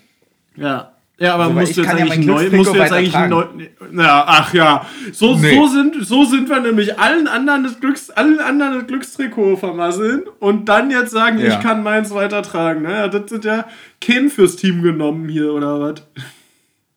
[0.55, 0.93] Ja.
[1.19, 3.45] Ja, aber also, musst, du jetzt ja neu, musst du jetzt eigentlich neu,
[3.93, 5.55] ja, ach ja, so, nee.
[5.55, 10.23] so, sind, so sind wir nämlich allen anderen das, Glücks, allen anderen das Glückstrikot vermasseln
[10.39, 11.53] und dann jetzt sagen, ja.
[11.53, 12.81] ich kann meins weitertragen.
[12.81, 13.65] Naja, das sind ja
[14.01, 16.03] Ken fürs Team genommen hier, oder was?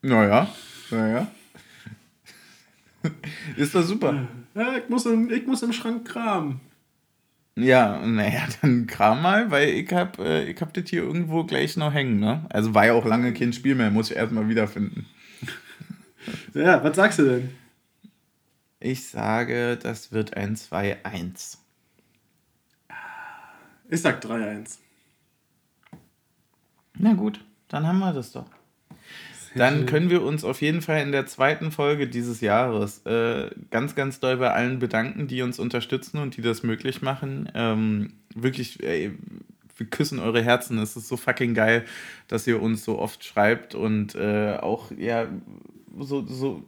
[0.01, 0.47] Naja,
[0.89, 1.27] naja.
[3.55, 4.27] Ist doch super.
[4.55, 6.59] Ja, ich muss im, ich muss im Schrank kramen.
[7.57, 11.75] Ja, naja, dann kram mal, weil ich hab, äh, ich hab das hier irgendwo gleich
[11.75, 12.45] noch hängen, ne?
[12.49, 15.07] Also war ja auch lange kein Spiel mehr, muss ich erstmal wiederfinden.
[16.53, 17.49] ja, was sagst du denn?
[18.79, 21.57] Ich sage, das wird ein 2-1.
[23.89, 24.77] Ich sag 3-1.
[26.99, 28.45] Na gut, dann haben wir das doch.
[29.57, 33.95] Dann können wir uns auf jeden Fall in der zweiten Folge dieses Jahres äh, ganz,
[33.95, 37.49] ganz doll bei allen bedanken, die uns unterstützen und die das möglich machen.
[37.53, 39.11] Ähm, wirklich, ey,
[39.75, 40.77] wir küssen eure Herzen.
[40.79, 41.85] Es ist so fucking geil,
[42.27, 45.27] dass ihr uns so oft schreibt und äh, auch, ja,
[45.99, 46.63] so, so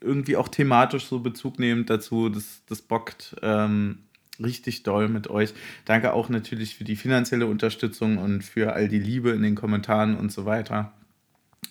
[0.00, 2.28] irgendwie auch thematisch so Bezug nehmt dazu.
[2.28, 3.36] Das, das bockt.
[3.42, 3.98] Ähm,
[4.42, 5.52] richtig doll mit euch.
[5.84, 10.16] Danke auch natürlich für die finanzielle Unterstützung und für all die Liebe in den Kommentaren
[10.16, 10.92] und so weiter.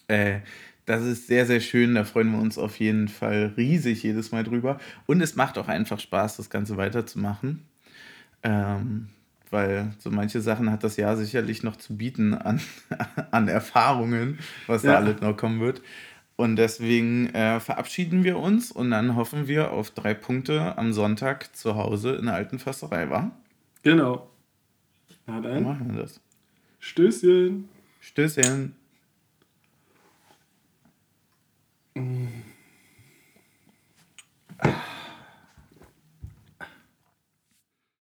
[0.10, 0.40] Äh,
[0.86, 1.96] das ist sehr, sehr schön.
[1.96, 4.80] Da freuen wir uns auf jeden Fall riesig jedes Mal drüber.
[5.06, 7.64] Und es macht auch einfach Spaß, das Ganze weiterzumachen.
[8.42, 9.10] Ähm,
[9.52, 12.60] weil so manche Sachen hat das Jahr sicherlich noch zu bieten an,
[13.32, 14.94] an Erfahrungen, was ja.
[14.94, 15.82] da alles noch kommen wird.
[16.36, 21.56] Und deswegen äh, verabschieden wir uns und dann hoffen wir auf drei Punkte am Sonntag
[21.56, 23.32] zu Hause in der alten Försterei, wa?
[23.84, 24.30] Genau.
[25.28, 25.64] Na dann.
[25.64, 26.22] Machen wir das.
[26.80, 27.68] Stößchen.
[28.00, 28.79] Stößchen.
[32.00, 32.59] うん。